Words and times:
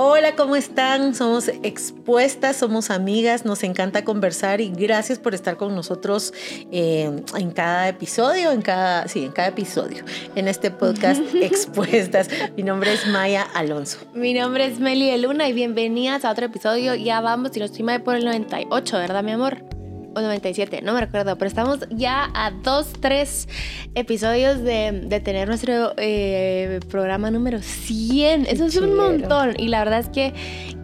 Hola, 0.00 0.36
¿cómo 0.36 0.54
están? 0.54 1.12
Somos 1.12 1.48
expuestas, 1.48 2.54
somos 2.54 2.90
amigas, 2.90 3.44
nos 3.44 3.64
encanta 3.64 4.04
conversar 4.04 4.60
y 4.60 4.68
gracias 4.68 5.18
por 5.18 5.34
estar 5.34 5.56
con 5.56 5.74
nosotros 5.74 6.32
eh, 6.70 7.10
en 7.36 7.50
cada 7.50 7.88
episodio, 7.88 8.52
en 8.52 8.62
cada, 8.62 9.08
sí, 9.08 9.24
en 9.24 9.32
cada 9.32 9.48
episodio, 9.48 10.04
en 10.36 10.46
este 10.46 10.70
podcast 10.70 11.20
Expuestas. 11.34 12.28
Mi 12.56 12.62
nombre 12.62 12.92
es 12.92 13.08
Maya 13.08 13.42
Alonso. 13.54 13.98
Mi 14.14 14.34
nombre 14.34 14.66
es 14.66 14.78
Meli 14.78 15.10
de 15.10 15.18
Luna 15.18 15.48
y 15.48 15.52
bienvenidas 15.52 16.24
a 16.24 16.30
otro 16.30 16.46
episodio. 16.46 16.94
Ya 16.94 17.20
vamos, 17.20 17.50
si 17.52 17.58
no 17.58 17.64
estoy 17.64 17.82
mal, 17.82 18.00
por 18.00 18.14
el 18.14 18.24
98, 18.24 18.98
¿verdad, 18.98 19.24
mi 19.24 19.32
amor? 19.32 19.77
97, 20.14 20.82
no 20.82 20.94
me 20.94 21.00
recuerdo, 21.00 21.36
pero 21.36 21.48
estamos 21.48 21.80
ya 21.90 22.30
a 22.34 22.50
dos, 22.50 22.92
tres 23.00 23.48
episodios 23.94 24.62
de, 24.62 25.02
de 25.04 25.20
tener 25.20 25.48
nuestro 25.48 25.94
eh, 25.96 26.80
programa 26.88 27.30
número 27.30 27.60
100. 27.60 28.46
Eso 28.46 28.66
es 28.66 28.76
un 28.76 28.96
montón. 28.96 29.54
Y 29.58 29.68
la 29.68 29.84
verdad 29.84 30.00
es 30.00 30.08
que 30.08 30.34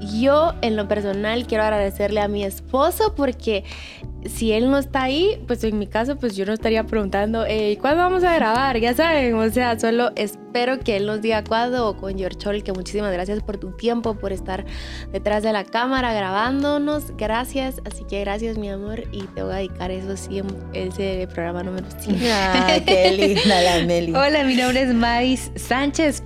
yo, 0.01 0.55
en 0.63 0.77
lo 0.77 0.89
personal, 0.89 1.47
quiero 1.47 1.65
agradecerle 1.65 2.21
a 2.21 2.29
mi 2.29 2.45
esposo 2.45 3.15
porque 3.15 3.65
si 4.25 4.53
él 4.53 4.71
no 4.71 4.79
está 4.79 5.05
ahí, 5.05 5.43
pues 5.47 5.65
en 5.65 5.79
mi 5.79 5.87
caso, 5.87 6.17
pues 6.17 6.37
yo 6.37 6.47
no 6.47 6.53
estaría 6.53 6.85
preguntando, 6.85 7.45
¿cuándo 7.81 8.03
vamos 8.03 8.25
a 8.25 8.35
grabar? 8.35 8.79
Ya 8.79 8.95
saben, 8.95 9.35
o 9.35 9.51
sea, 9.51 9.79
solo 9.79 10.11
espero 10.17 10.81
que 10.81 10.97
él 10.97 11.07
nos 11.07 11.21
diga 11.21 11.45
cuándo 11.45 11.89
o 11.89 11.97
con 11.97 12.17
George 12.17 12.39
Chol, 12.39 12.63
que 12.63 12.73
muchísimas 12.73 13.13
gracias 13.13 13.43
por 13.43 13.59
tu 13.59 13.73
tiempo, 13.73 14.15
por 14.15 14.33
estar 14.33 14.65
detrás 15.13 15.43
de 15.43 15.53
la 15.53 15.65
cámara 15.65 16.13
grabándonos. 16.15 17.17
Gracias, 17.17 17.81
así 17.85 18.05
que 18.05 18.21
gracias, 18.21 18.59
mi 18.59 18.71
amor, 18.71 19.05
y 19.13 19.23
te 19.23 19.43
voy 19.43 19.53
a 19.53 19.57
dedicar 19.57 19.91
eso 19.91 20.17
sí, 20.17 20.43
ese 20.73 21.29
programa 21.33 21.63
número 21.63 21.87
100. 21.99 22.19
Ay, 22.23 22.81
qué 22.83 23.13
linda 23.13 23.61
la 23.63 23.85
Meli. 23.85 24.15
Hola, 24.15 24.45
mi 24.45 24.57
nombre 24.57 24.83
es 24.83 24.95
Mais 24.95 25.51
Sánchez. 25.57 26.23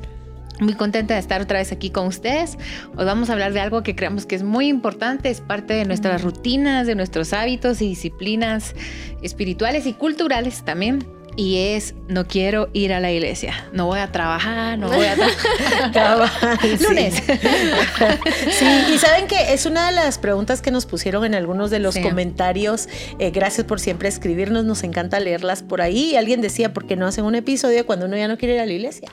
Muy 0.61 0.75
contenta 0.75 1.15
de 1.15 1.21
estar 1.21 1.41
otra 1.41 1.59
vez 1.59 1.71
aquí 1.71 1.91
con 1.91 2.07
ustedes. 2.07 2.59
Hoy 2.97 3.05
vamos 3.05 3.31
a 3.31 3.35
hablar 3.35 3.53
de 3.53 3.61
algo 3.61 3.83
que 3.83 3.95
creemos 3.95 4.27
que 4.27 4.35
es 4.35 4.43
muy 4.43 4.67
importante, 4.69 5.31
es 5.31 5.41
parte 5.41 5.75
de 5.75 5.85
nuestras 5.85 6.23
rutinas, 6.23 6.87
de 6.87 6.97
nuestros 6.97 7.33
hábitos 7.33 7.81
y 7.81 7.89
disciplinas 7.89 8.75
espirituales 9.23 9.87
y 9.87 9.93
culturales 9.93 10.65
también 10.65 11.18
y 11.39 11.59
es 11.59 11.95
no 12.09 12.27
quiero 12.27 12.69
ir 12.73 12.93
a 12.93 12.99
la 12.99 13.13
iglesia, 13.13 13.69
no 13.73 13.87
voy 13.87 14.01
a 14.01 14.11
trabajar, 14.11 14.77
no 14.77 14.89
voy 14.89 15.07
a 15.07 15.15
trabajar. 15.93 16.59
Lunes. 16.81 17.15
sí, 18.51 18.67
y 18.93 18.99
saben 18.99 19.29
que 19.29 19.53
es 19.53 19.65
una 19.65 19.87
de 19.87 19.93
las 19.95 20.19
preguntas 20.19 20.61
que 20.61 20.73
nos 20.73 20.85
pusieron 20.85 21.25
en 21.25 21.37
algunos 21.37 21.71
de 21.71 21.79
los 21.79 21.97
comentarios. 21.97 22.89
Eh, 23.21 23.31
gracias 23.31 23.65
por 23.69 23.79
siempre 23.79 24.09
escribirnos, 24.09 24.65
nos 24.65 24.83
encanta 24.83 25.21
leerlas 25.21 25.63
por 25.63 25.81
ahí. 25.81 26.17
Alguien 26.17 26.41
decía, 26.41 26.73
¿por 26.73 26.89
qué 26.89 26.97
no 26.97 27.07
hacen 27.07 27.25
un 27.25 27.37
episodio 27.37 27.87
cuando 27.87 28.07
uno 28.07 28.17
ya 28.17 28.27
no 28.27 28.37
quiere 28.37 28.55
ir 28.55 28.61
a 28.61 28.67
la 28.67 28.73
iglesia? 28.73 29.09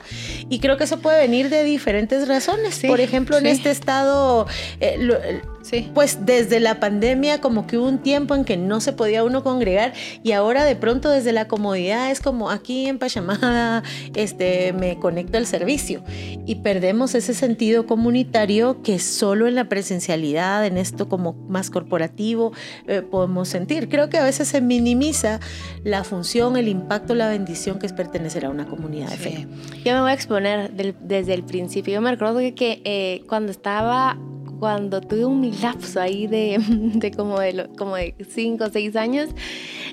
Y 0.48 0.58
creo 0.58 0.76
que 0.76 0.82
eso 0.82 0.98
puede 0.98 1.20
venir 1.20 1.48
de 1.48 1.62
diferentes 1.62 2.26
razones. 2.26 2.80
por 2.84 3.00
ejemplo, 3.00 3.38
en 3.38 3.46
este 3.46 3.70
estado, 3.70 4.48
eh, 4.80 5.42
pues 5.94 6.24
desde 6.26 6.60
la 6.60 6.80
pandemia 6.80 7.40
como 7.40 7.66
que 7.66 7.78
hubo 7.78 7.86
un 7.86 7.98
tiempo 7.98 8.34
en 8.34 8.44
que 8.44 8.56
no 8.56 8.80
se 8.80 8.92
podía 8.92 9.24
uno 9.24 9.42
congregar 9.42 9.92
y 10.22 10.32
ahora 10.32 10.64
de 10.64 10.76
pronto 10.76 11.10
desde 11.10 11.32
la 11.32 11.48
comodidad 11.48 12.10
es 12.10 12.20
como 12.20 12.50
aquí 12.50 12.86
en 12.86 12.98
Pachamada 12.98 13.82
este, 14.14 14.72
me 14.72 14.98
conecto 14.98 15.38
al 15.38 15.46
servicio 15.46 16.02
y 16.46 16.56
perdemos 16.56 17.14
ese 17.14 17.34
sentido 17.34 17.86
comunitario 17.86 18.82
que 18.82 18.98
solo 18.98 19.46
en 19.46 19.54
la 19.54 19.68
presencialidad, 19.68 20.64
en 20.66 20.76
esto 20.78 21.08
como 21.08 21.32
más 21.48 21.70
corporativo 21.70 22.52
eh, 22.86 23.02
podemos 23.02 23.48
sentir. 23.48 23.88
Creo 23.88 24.08
que 24.08 24.18
a 24.18 24.24
veces 24.24 24.48
se 24.48 24.60
minimiza 24.60 25.40
la 25.84 26.04
función, 26.04 26.56
el 26.56 26.68
impacto, 26.68 27.14
la 27.14 27.28
bendición 27.28 27.78
que 27.78 27.86
es 27.86 27.92
pertenecer 27.92 28.44
a 28.44 28.50
una 28.50 28.66
comunidad 28.66 29.10
de 29.10 29.16
fe. 29.16 29.48
Yo 29.84 29.94
me 29.94 30.00
voy 30.00 30.10
a 30.10 30.14
exponer 30.14 30.72
desde 30.72 31.34
el 31.34 31.44
principio. 31.44 31.94
Yo 31.94 32.00
me 32.00 32.10
acuerdo 32.10 32.38
que, 32.54 32.82
eh, 32.84 33.22
cuando 33.26 33.50
estaba 33.50 34.18
cuando 34.58 35.00
tuve 35.00 35.24
un 35.24 35.50
lapso 35.60 36.00
ahí 36.00 36.26
de, 36.26 36.58
de 36.68 37.10
como 37.10 37.38
de 37.40 37.68
como 37.76 37.96
de 37.96 38.14
5 38.28 38.64
o 38.64 38.70
6 38.70 38.96
años, 38.96 39.30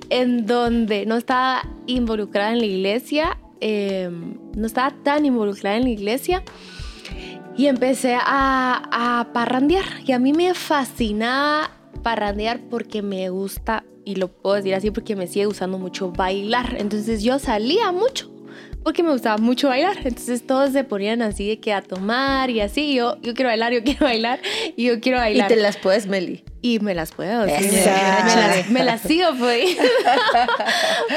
en 0.09 0.45
donde 0.45 1.05
no 1.05 1.15
estaba 1.15 1.61
involucrada 1.87 2.53
en 2.53 2.59
la 2.59 2.65
iglesia, 2.65 3.37
em, 3.59 4.37
no 4.55 4.65
estaba 4.65 4.95
tan 5.03 5.25
involucrada 5.25 5.77
en 5.77 5.83
la 5.83 5.89
iglesia, 5.89 6.43
y 7.55 7.67
empecé 7.67 8.15
a, 8.15 9.19
a 9.19 9.31
parrandear. 9.31 9.85
Y 10.05 10.11
a 10.11 10.19
mí 10.19 10.33
me 10.33 10.53
fascinaba 10.55 11.69
parrandear 12.01 12.59
porque 12.69 13.01
me 13.01 13.29
gusta, 13.29 13.83
y 14.05 14.15
lo 14.15 14.29
puedo 14.29 14.55
decir 14.55 14.73
así 14.73 14.91
porque 14.91 15.15
me 15.15 15.27
sigue 15.27 15.45
gustando 15.45 15.77
mucho 15.77 16.11
bailar. 16.11 16.75
Entonces 16.79 17.21
yo 17.21 17.37
salía 17.39 17.91
mucho 17.91 18.32
porque 18.83 19.03
me 19.03 19.11
gustaba 19.11 19.37
mucho 19.37 19.69
bailar. 19.69 19.97
Entonces 19.97 20.45
todos 20.45 20.71
se 20.71 20.83
ponían 20.83 21.21
así 21.21 21.47
de 21.47 21.59
que 21.59 21.73
a 21.73 21.81
tomar 21.81 22.49
y 22.49 22.61
así. 22.61 22.93
Yo, 22.93 23.19
yo 23.21 23.33
quiero 23.33 23.49
bailar, 23.49 23.73
yo 23.73 23.83
quiero 23.83 24.05
bailar 24.05 24.39
y 24.75 24.85
yo 24.85 24.99
quiero 24.99 25.17
bailar. 25.19 25.51
Y 25.51 25.55
te 25.55 25.59
las 25.59 25.77
puedes, 25.77 26.07
Meli. 26.07 26.43
Y 26.61 26.79
me 26.79 26.95
las 26.95 27.11
puedo. 27.11 27.45
Sí, 27.45 27.69
me, 28.69 28.83
las, 28.85 29.01
sigo, 29.01 29.27
pues. 29.37 29.77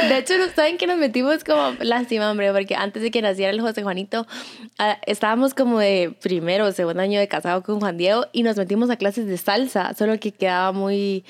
de 0.08 0.18
hecho, 0.18 0.34
¿saben 0.56 0.76
que 0.76 0.88
nos 0.88 0.98
metimos 0.98 1.44
como 1.44 1.72
lástima, 1.80 2.30
hombre? 2.30 2.52
Porque 2.52 2.74
antes 2.74 3.02
de 3.02 3.10
que 3.10 3.22
naciera 3.22 3.52
el 3.52 3.60
José 3.60 3.82
Juanito, 3.82 4.26
ah, 4.78 4.98
estábamos 5.06 5.54
como 5.54 5.78
de 5.78 6.16
primero 6.20 6.66
o 6.66 6.72
segundo 6.72 7.00
año 7.00 7.20
de 7.20 7.28
casado 7.28 7.62
con 7.62 7.78
Juan 7.78 7.96
Diego 7.96 8.26
y 8.32 8.42
nos 8.42 8.56
metimos 8.56 8.90
a 8.90 8.96
clases 8.96 9.26
de 9.26 9.36
salsa, 9.36 9.94
solo 9.94 10.18
que 10.18 10.32
quedaba 10.32 10.72
muy 10.72 11.24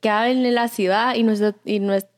quedaba 0.00 0.30
en 0.30 0.54
la 0.54 0.68
ciudad 0.68 1.14
y, 1.14 1.22
nuestro, 1.24 1.54
y 1.64 1.80
nuestro, 1.80 2.11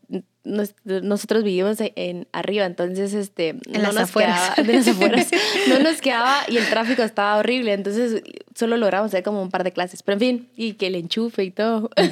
nosotros 0.44 1.42
vivimos 1.42 1.78
en 1.80 2.28
arriba, 2.32 2.66
entonces 2.66 3.14
este 3.14 3.50
en 3.50 3.60
no 3.66 3.80
las 3.80 3.94
nos 3.94 4.02
afueras. 4.04 4.50
Quedaba, 4.50 4.62
de 4.68 4.72
las 4.74 4.88
afueras, 4.88 5.30
no 5.68 5.78
nos 5.78 6.00
quedaba 6.00 6.36
y 6.48 6.58
el 6.58 6.68
tráfico 6.68 7.02
estaba 7.02 7.36
horrible, 7.38 7.72
entonces 7.72 8.22
solo 8.54 8.76
logramos 8.76 9.08
hacer 9.08 9.22
como 9.22 9.42
un 9.42 9.50
par 9.50 9.64
de 9.64 9.72
clases, 9.72 10.02
pero 10.02 10.14
en 10.14 10.20
fin, 10.20 10.48
y 10.56 10.74
que 10.74 10.88
el 10.88 10.96
enchufe 10.96 11.44
y 11.44 11.50
todo. 11.50 11.90
¿Qué 11.96 12.10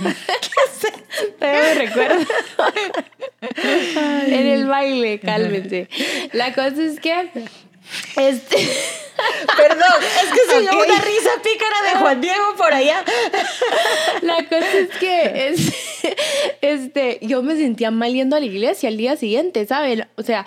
me 1.40 1.74
recuerdo. 1.74 2.24
en 4.26 4.46
el 4.46 4.66
baile, 4.66 5.20
cálmense. 5.20 5.88
La 6.32 6.54
cosa 6.54 6.82
es 6.82 6.98
que 7.00 7.30
este. 8.16 8.56
Perdón, 9.56 10.02
es 10.02 10.30
que 10.32 10.40
se 10.50 10.68
okay. 10.68 10.78
una 10.78 11.00
risa 11.00 11.30
pícara 11.42 11.92
de 11.92 11.98
Juan 12.00 12.20
Diego 12.20 12.56
por 12.56 12.72
allá. 12.72 13.04
La 14.22 14.36
cosa 14.44 14.78
es 14.78 14.88
que 14.98 15.48
es, 15.48 15.72
este, 16.60 17.18
yo 17.22 17.42
me 17.42 17.56
sentía 17.56 17.90
mal 17.90 18.12
yendo 18.12 18.36
a 18.36 18.40
la 18.40 18.46
iglesia 18.46 18.88
al 18.88 18.96
día 18.96 19.16
siguiente, 19.16 19.66
¿saben? 19.66 20.08
O 20.16 20.22
sea, 20.22 20.46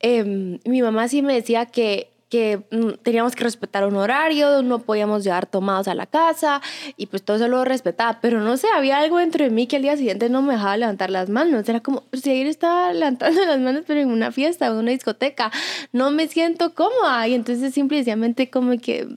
em, 0.00 0.58
mi 0.64 0.82
mamá 0.82 1.08
sí 1.08 1.22
me 1.22 1.34
decía 1.34 1.66
que 1.66 2.10
que 2.30 2.62
mm, 2.70 3.02
teníamos 3.02 3.34
que 3.34 3.44
respetar 3.44 3.84
un 3.84 3.96
horario, 3.96 4.62
no 4.62 4.78
podíamos 4.78 5.24
llevar 5.24 5.46
tomados 5.46 5.88
a 5.88 5.94
la 5.94 6.06
casa 6.06 6.62
y 6.96 7.06
pues 7.06 7.22
todo 7.22 7.36
eso 7.36 7.48
lo 7.48 7.64
respetaba, 7.64 8.20
pero 8.22 8.40
no 8.40 8.56
sé, 8.56 8.68
había 8.74 8.98
algo 8.98 9.18
dentro 9.18 9.44
de 9.44 9.50
mí 9.50 9.66
que 9.66 9.76
al 9.76 9.82
día 9.82 9.96
siguiente 9.96 10.30
no 10.30 10.40
me 10.40 10.54
dejaba 10.54 10.76
levantar 10.76 11.10
las 11.10 11.28
manos, 11.28 11.68
era 11.68 11.80
como 11.80 12.02
pues, 12.02 12.22
si 12.22 12.30
ayer 12.30 12.46
estaba 12.46 12.92
levantando 12.92 13.44
las 13.46 13.58
manos 13.58 13.82
pero 13.86 14.00
en 14.00 14.10
una 14.10 14.30
fiesta 14.30 14.68
en 14.68 14.74
una 14.74 14.92
discoteca, 14.92 15.50
no 15.92 16.12
me 16.12 16.28
siento 16.28 16.72
cómoda 16.74 17.26
y 17.26 17.34
entonces 17.34 17.74
simplemente 17.74 18.48
como 18.48 18.78
que 18.78 19.08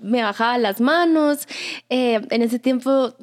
me 0.00 0.22
bajaba 0.22 0.58
las 0.58 0.80
manos, 0.80 1.46
eh, 1.88 2.20
en 2.30 2.42
ese 2.42 2.58
tiempo 2.58 3.14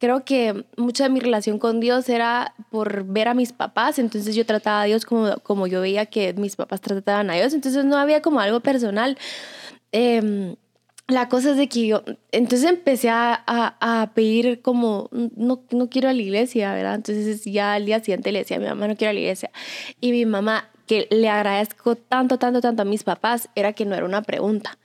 creo 0.00 0.24
que 0.24 0.64
mucha 0.78 1.04
de 1.04 1.10
mi 1.10 1.20
relación 1.20 1.58
con 1.58 1.78
Dios 1.78 2.08
era 2.08 2.54
por 2.70 3.04
ver 3.04 3.28
a 3.28 3.34
mis 3.34 3.52
papás, 3.52 3.98
entonces 3.98 4.34
yo 4.34 4.46
trataba 4.46 4.82
a 4.82 4.84
Dios 4.86 5.04
como, 5.04 5.36
como 5.42 5.66
yo 5.66 5.82
veía 5.82 6.06
que 6.06 6.32
mis 6.32 6.56
papás 6.56 6.80
trataban 6.80 7.30
a 7.30 7.34
Dios, 7.34 7.52
entonces 7.52 7.84
no 7.84 7.98
había 7.98 8.22
como 8.22 8.40
algo 8.40 8.60
personal. 8.60 9.18
Em, 9.92 10.56
la 11.06 11.28
cosa 11.28 11.50
es 11.50 11.58
de 11.58 11.68
que 11.68 11.86
yo, 11.86 12.02
entonces 12.32 12.70
empecé 12.70 13.10
a, 13.10 13.44
a, 13.46 14.12
pedir 14.14 14.62
como, 14.62 15.10
no, 15.12 15.64
no 15.70 15.90
quiero 15.90 16.08
a 16.08 16.14
la 16.14 16.22
iglesia, 16.22 16.72
¿verdad? 16.72 16.94
Entonces 16.94 17.44
ya 17.44 17.74
al 17.74 17.84
día 17.84 18.00
siguiente 18.00 18.32
le 18.32 18.38
decía 18.38 18.56
a 18.56 18.60
mi 18.60 18.66
mamá, 18.66 18.88
no 18.88 18.96
quiero 18.96 19.10
a 19.10 19.14
la 19.14 19.20
iglesia. 19.20 19.50
Y 20.00 20.12
mi 20.12 20.24
mamá, 20.24 20.70
que 20.86 21.08
le 21.10 21.28
agradezco 21.28 21.96
tanto, 21.96 22.38
tanto, 22.38 22.60
tanto 22.62 22.82
a 22.82 22.84
mis 22.86 23.04
papás, 23.04 23.50
era 23.54 23.74
que 23.74 23.84
no 23.84 23.94
era 23.96 24.06
una 24.06 24.22
pregunta. 24.22 24.78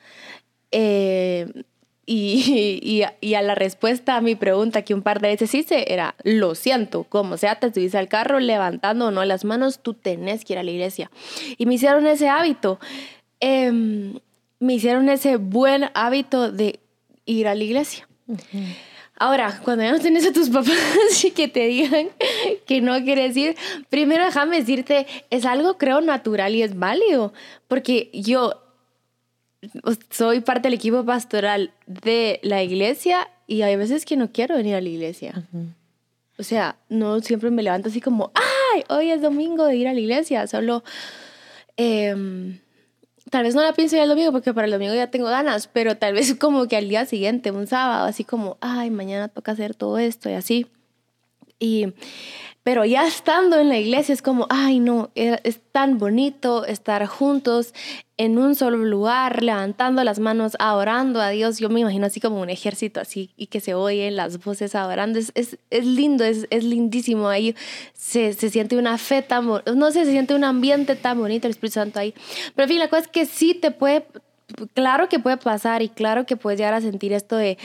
Eh, 0.72 1.48
y, 2.08 3.04
y, 3.20 3.34
a 3.34 3.42
la 3.42 3.56
respuesta 3.56 4.16
a 4.16 4.22
mi 4.22 4.36
pregunta 4.36 4.84
que 4.84 4.94
un 4.94 5.02
par 5.02 5.22
de 5.22 5.30
veces 5.30 5.54
hice 5.56 5.92
era, 5.92 6.16
lo 6.24 6.54
siento, 6.54 7.04
como 7.04 7.38
sea, 7.38 7.60
te 7.60 7.74
subiste 7.74 7.98
al 7.98 8.08
carro 8.08 8.40
levantando 8.40 9.08
o 9.08 9.12
no 9.12 9.26
las 9.26 9.44
manos, 9.44 9.80
tú 9.80 9.96
tenés 9.96 10.46
que 10.46 10.54
ir 10.54 10.60
a 10.60 10.64
la 10.64 10.72
iglesia. 10.72 11.10
Y 11.58 11.66
me 11.66 11.76
hicieron 11.76 12.06
ese 12.06 12.30
hábito, 12.30 12.80
em, 13.40 14.20
me 14.60 14.74
hicieron 14.76 15.10
ese 15.10 15.38
buen 15.38 15.90
hábito 15.96 16.52
de 16.52 16.80
ir 17.26 17.48
a 17.48 17.56
la 17.56 17.64
iglesia. 17.64 18.08
Ahora, 19.18 19.62
cuando 19.64 19.84
ya 19.84 19.92
no 19.92 20.00
tienes 20.00 20.28
a 20.28 20.34
tus 20.34 20.50
papás 20.52 21.24
y 21.24 21.32
que 21.32 21.48
te 21.48 21.66
digan 21.66 22.10
que 22.68 22.82
no 22.82 23.02
quieres 23.04 23.36
ir, 23.36 23.56
primero 23.90 24.26
déjame 24.26 24.60
decirte, 24.60 25.08
es 25.30 25.46
algo 25.46 25.78
creo 25.78 26.02
natural 26.02 26.54
y 26.54 26.62
es 26.62 26.78
válido, 26.78 27.34
porque 27.68 28.12
yo 28.14 28.65
soy 30.10 30.42
parte 30.42 30.68
del 30.68 30.74
equipo 30.74 31.06
pastoral 31.06 31.72
de 31.88 32.40
la 32.44 32.64
iglesia 32.64 33.28
y 33.48 33.62
hay 33.62 33.76
veces 33.76 34.06
que 34.06 34.18
no 34.18 34.32
quiero 34.32 34.56
venir 34.56 34.76
a 34.76 34.82
la 34.82 34.90
iglesia. 34.90 35.44
O 36.38 36.44
sea, 36.44 36.78
no 36.90 37.20
siempre 37.22 37.50
me 37.52 37.64
levanto 37.64 37.90
así 37.90 38.02
como, 38.02 38.32
ay, 38.34 38.84
hoy 38.90 39.12
es 39.12 39.22
domingo 39.22 39.66
de 39.66 39.76
ir 39.76 39.88
a 39.88 39.94
la 39.94 40.00
iglesia. 40.00 40.48
Solo, 40.48 40.84
em, 41.78 42.60
tal 43.30 43.44
vez 43.44 43.56
no 43.56 43.62
la 43.62 43.74
pienso 43.74 43.96
ya 43.96 44.04
el 44.04 44.10
domingo 44.10 44.32
porque 44.32 44.54
para 44.54 44.66
el 44.66 44.72
domingo 44.72 44.94
ya 44.94 45.12
tengo 45.12 45.28
ganas, 45.28 45.68
pero 45.68 45.98
tal 45.98 46.14
vez 46.14 46.36
como 46.36 46.68
que 46.68 46.76
al 46.76 46.90
día 46.90 47.06
siguiente, 47.06 47.52
un 47.52 47.68
sábado, 47.68 48.06
así 48.06 48.24
como, 48.24 48.58
ay, 48.62 48.90
mañana 48.90 49.28
toca 49.30 49.54
hacer 49.54 49.76
todo 49.76 49.98
esto 49.98 50.30
y 50.30 50.34
así. 50.34 50.68
Y 51.60 51.94
pero 52.66 52.84
ya 52.84 53.06
estando 53.06 53.60
en 53.60 53.70
la 53.70 53.78
iglesia 53.78 54.12
es 54.12 54.24
como, 54.24 54.48
ay 54.50 54.80
no, 54.80 55.12
es 55.14 55.62
tan 55.72 56.00
bonito 56.00 56.66
estar 56.66 57.06
juntos 57.06 57.76
en 58.18 58.40
un 58.40 58.56
solo 58.56 58.78
lugar, 58.78 59.44
levantando 59.44 60.04
las 60.04 60.18
manos, 60.18 60.56
adorando 60.58 61.22
a 61.22 61.30
Dios. 61.30 61.60
Yo 61.60 61.70
me 61.70 61.82
imagino 61.82 62.08
así 62.08 62.20
como 62.20 62.42
un 62.42 62.50
ejército 62.50 63.00
así 63.00 63.30
y 63.38 63.48
que 63.48 63.60
se 63.60 63.76
oyen 63.76 64.16
las 64.16 64.44
voces 64.44 64.74
adorando. 64.74 65.20
Es, 65.20 65.32
es, 65.36 65.60
es 65.70 65.86
lindo, 65.86 66.24
es, 66.24 66.48
es, 66.50 66.64
lindísimo. 66.64 67.28
Ahí 67.28 67.56
se, 67.94 68.34
se, 68.34 68.50
siente 68.50 68.78
una 68.78 68.98
fe 68.98 69.22
tan, 69.22 69.46
no 69.46 69.92
sé, 69.92 70.04
se 70.06 70.10
siente 70.10 70.34
un 70.34 70.44
ambiente 70.44 70.96
tan 70.96 71.20
bonito, 71.20 71.46
el 71.46 71.52
Espíritu 71.52 71.76
Santo 71.76 72.00
ahí. 72.00 72.16
Pero 72.56 72.64
en 72.64 72.70
fin, 72.70 72.80
la 72.80 72.90
cosa 72.90 73.04
es 73.04 73.08
que 73.10 73.28
sí 73.28 73.54
te 73.54 73.70
puede, 73.70 74.08
claro 74.74 75.10
que 75.10 75.20
puede 75.20 75.38
pasar 75.38 75.82
y 75.82 75.90
claro 75.90 76.26
que 76.26 76.38
puedes 76.38 76.60
llegar 76.60 76.74
a 76.74 76.82
sentir 76.82 77.14
esto 77.14 77.36
de, 77.36 77.58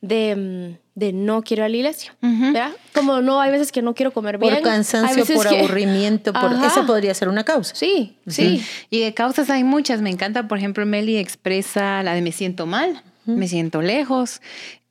de 0.00 0.76
mm, 0.76 0.88
de 0.98 1.12
no 1.12 1.42
quiero 1.42 1.60
ir 1.60 1.64
a 1.64 1.68
la 1.68 1.76
iglesia, 1.76 2.16
¿verdad? 2.20 2.72
Como 2.92 3.20
no, 3.20 3.40
hay 3.40 3.52
veces 3.52 3.70
que 3.70 3.82
no 3.82 3.94
quiero 3.94 4.12
comer 4.12 4.36
bien. 4.36 4.54
Por 4.54 4.64
cansancio, 4.64 5.24
por 5.32 5.46
aburrimiento, 5.46 6.32
por 6.32 6.52
esa 6.52 6.84
podría 6.86 7.14
ser 7.14 7.28
una 7.28 7.44
causa. 7.44 7.72
Sí, 7.76 8.16
sí, 8.26 8.64
Y 8.90 9.00
de 9.02 9.14
causas 9.14 9.48
hay 9.48 9.62
muchas. 9.62 10.02
Me 10.02 10.10
encanta, 10.10 10.48
por 10.48 10.58
ejemplo, 10.58 10.84
Meli 10.86 11.16
expresa 11.16 12.02
la 12.02 12.14
de 12.14 12.22
me 12.22 12.32
siento 12.32 12.66
mal, 12.66 13.00
me 13.26 13.46
siento 13.46 13.80
lejos, 13.80 14.42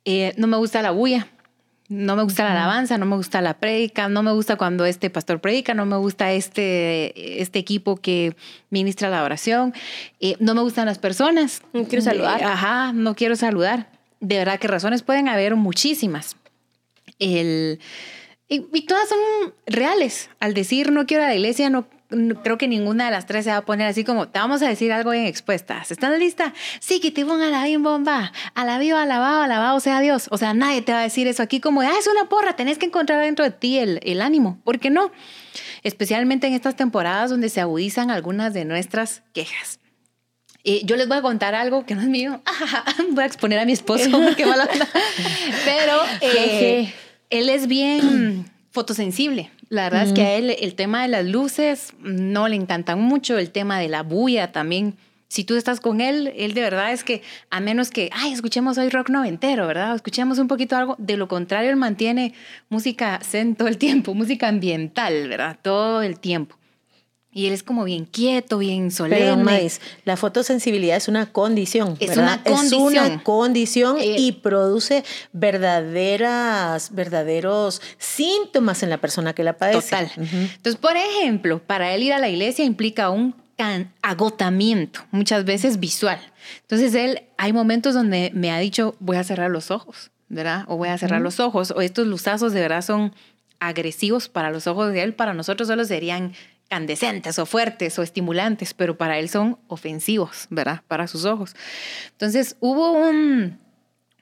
eh, 0.06 0.32
no 0.38 0.46
me 0.46 0.56
gusta 0.56 0.80
la 0.80 0.92
bulla. 0.92 1.28
No 1.88 2.16
me 2.16 2.22
gusta 2.22 2.44
la 2.44 2.52
alabanza, 2.52 2.98
no 2.98 3.06
me 3.06 3.16
gusta 3.16 3.40
la 3.40 3.58
prédica, 3.58 4.08
no 4.08 4.22
me 4.22 4.32
gusta 4.32 4.56
cuando 4.56 4.84
este 4.84 5.08
pastor 5.08 5.40
predica, 5.40 5.72
no 5.72 5.86
me 5.86 5.96
gusta 5.96 6.32
este, 6.32 7.40
este 7.40 7.58
equipo 7.58 7.96
que 7.96 8.36
ministra 8.68 9.08
la 9.08 9.24
oración, 9.24 9.72
eh, 10.20 10.36
no 10.38 10.54
me 10.54 10.60
gustan 10.60 10.86
las 10.86 10.98
personas. 10.98 11.62
No 11.72 11.84
quiero 11.84 12.04
saludar. 12.04 12.44
ajá, 12.44 12.92
no 12.92 13.14
quiero 13.14 13.36
saludar 13.36 13.98
de 14.20 14.38
verdad 14.38 14.58
que 14.58 14.68
razones 14.68 15.02
pueden 15.02 15.28
haber 15.28 15.56
muchísimas. 15.56 16.36
El, 17.18 17.80
y, 18.48 18.60
todas 18.86 19.08
son 19.08 19.18
reales. 19.66 20.30
Al 20.40 20.54
decir 20.54 20.92
no 20.92 21.06
quiero 21.06 21.24
a 21.24 21.28
la 21.28 21.34
iglesia, 21.34 21.70
no, 21.70 21.86
creo 22.42 22.58
que 22.58 22.68
ninguna 22.68 23.06
de 23.06 23.10
las 23.10 23.26
tres 23.26 23.44
se 23.44 23.50
va 23.50 23.58
a 23.58 23.64
poner 23.64 23.86
así 23.86 24.04
como, 24.04 24.28
te 24.28 24.38
vamos 24.38 24.62
a 24.62 24.68
decir 24.68 24.92
algo 24.92 25.10
bien 25.10 25.26
expuestas. 25.26 25.90
¿Están 25.90 26.18
lista? 26.18 26.54
Sí, 26.80 27.00
que 27.00 27.10
te 27.10 27.24
pongan 27.24 27.54
a 27.54 27.60
la 27.60 27.64
bien 27.64 27.82
bomba, 27.82 28.32
a 28.54 28.64
la 28.64 28.78
viva, 28.78 29.02
alabado, 29.02 29.42
alabado 29.42 29.80
sea 29.80 30.00
Dios. 30.00 30.28
O 30.30 30.38
sea, 30.38 30.54
nadie 30.54 30.82
te 30.82 30.92
va 30.92 31.00
a 31.00 31.02
decir 31.02 31.26
eso 31.26 31.42
aquí 31.42 31.60
como, 31.60 31.82
ah, 31.82 31.92
es 31.98 32.06
una 32.06 32.28
porra, 32.28 32.56
tenés 32.56 32.78
que 32.78 32.86
encontrar 32.86 33.22
dentro 33.22 33.44
de 33.44 33.50
ti 33.50 33.78
el, 33.78 34.00
el 34.02 34.22
ánimo. 34.22 34.58
¿Por 34.64 34.78
qué 34.78 34.90
no? 34.90 35.10
Especialmente 35.82 36.46
en 36.46 36.54
estas 36.54 36.76
temporadas 36.76 37.30
donde 37.30 37.48
se 37.48 37.60
agudizan 37.60 38.10
algunas 38.10 38.54
de 38.54 38.64
nuestras 38.64 39.22
quejas. 39.32 39.78
Eh, 40.64 40.82
yo 40.84 40.96
les 40.96 41.08
voy 41.08 41.16
a 41.16 41.22
contar 41.22 41.54
algo 41.54 41.86
que 41.86 41.94
no 41.94 42.02
es 42.02 42.08
mío. 42.08 42.42
voy 43.12 43.22
a 43.22 43.26
exponer 43.26 43.58
a 43.58 43.64
mi 43.64 43.72
esposo, 43.72 44.10
qué 44.36 44.44
mala 44.44 44.68
Pero 45.64 46.02
eh, 46.20 46.92
él 47.30 47.48
es 47.48 47.66
bien 47.66 48.50
fotosensible. 48.70 49.50
La 49.68 49.84
verdad 49.84 50.04
es 50.04 50.12
que 50.12 50.22
a 50.22 50.34
él 50.34 50.50
el 50.58 50.74
tema 50.74 51.02
de 51.02 51.08
las 51.08 51.26
luces 51.26 51.92
no 52.00 52.48
le 52.48 52.56
encantan 52.56 53.00
mucho, 53.00 53.38
el 53.38 53.50
tema 53.50 53.78
de 53.78 53.88
la 53.88 54.02
bulla 54.02 54.50
también. 54.50 54.96
Si 55.28 55.44
tú 55.44 55.56
estás 55.56 55.80
con 55.80 56.00
él, 56.00 56.32
él 56.36 56.54
de 56.54 56.62
verdad 56.62 56.90
es 56.90 57.04
que, 57.04 57.20
a 57.50 57.60
menos 57.60 57.90
que, 57.90 58.08
ay, 58.14 58.32
escuchemos 58.32 58.78
hoy 58.78 58.88
rock 58.88 59.10
noventero, 59.10 59.66
¿verdad? 59.66 59.94
escuchemos 59.94 60.38
un 60.38 60.48
poquito 60.48 60.74
algo, 60.74 60.96
de 60.98 61.18
lo 61.18 61.28
contrario, 61.28 61.68
él 61.68 61.76
mantiene 61.76 62.32
música 62.70 63.20
zen 63.22 63.54
todo 63.54 63.68
el 63.68 63.76
tiempo, 63.76 64.14
música 64.14 64.48
ambiental, 64.48 65.28
¿verdad? 65.28 65.58
Todo 65.60 66.00
el 66.00 66.18
tiempo. 66.18 66.56
Y 67.38 67.46
él 67.46 67.52
es 67.52 67.62
como 67.62 67.84
bien 67.84 68.04
quieto, 68.04 68.58
bien 68.58 68.90
solemne. 68.90 69.70
la 70.04 70.16
fotosensibilidad 70.16 70.96
es 70.96 71.06
una 71.06 71.30
condición. 71.30 71.96
Es 72.00 72.16
una 72.16 72.42
condición. 72.42 72.96
Es 72.96 73.10
una 73.12 73.22
condición 73.22 73.96
eh, 74.00 74.16
y 74.18 74.32
produce 74.32 75.04
verdaderas, 75.32 76.92
verdaderos 76.96 77.80
síntomas 77.96 78.82
en 78.82 78.90
la 78.90 78.98
persona 78.98 79.34
que 79.34 79.44
la 79.44 79.56
padece. 79.56 79.82
Total. 79.82 80.10
Entonces, 80.16 80.74
por 80.80 80.96
ejemplo, 80.96 81.62
para 81.64 81.94
él 81.94 82.02
ir 82.02 82.12
a 82.12 82.18
la 82.18 82.28
iglesia 82.28 82.64
implica 82.64 83.10
un 83.10 83.36
agotamiento, 84.02 85.06
muchas 85.12 85.44
veces 85.44 85.78
visual. 85.78 86.18
Entonces, 86.62 86.92
él, 86.96 87.22
hay 87.36 87.52
momentos 87.52 87.94
donde 87.94 88.32
me 88.34 88.50
ha 88.50 88.58
dicho, 88.58 88.96
voy 88.98 89.16
a 89.16 89.22
cerrar 89.22 89.52
los 89.52 89.70
ojos, 89.70 90.10
¿verdad? 90.28 90.64
O 90.66 90.76
voy 90.76 90.88
a 90.88 90.98
cerrar 90.98 91.20
los 91.20 91.38
ojos, 91.38 91.70
o 91.70 91.82
estos 91.82 92.08
luzazos 92.08 92.52
de 92.52 92.62
verdad 92.62 92.82
son 92.82 93.14
agresivos 93.60 94.28
para 94.28 94.50
los 94.50 94.66
ojos 94.66 94.92
de 94.92 95.04
él, 95.04 95.14
para 95.14 95.34
nosotros 95.34 95.68
solo 95.68 95.84
serían 95.84 96.32
candescentes 96.68 97.38
o 97.38 97.46
fuertes 97.46 97.98
o 97.98 98.02
estimulantes, 98.02 98.74
pero 98.74 98.96
para 98.96 99.18
él 99.18 99.28
son 99.28 99.58
ofensivos, 99.68 100.46
¿verdad? 100.50 100.82
Para 100.86 101.06
sus 101.06 101.24
ojos. 101.24 101.56
Entonces 102.12 102.56
hubo 102.60 102.92
un, 102.92 103.58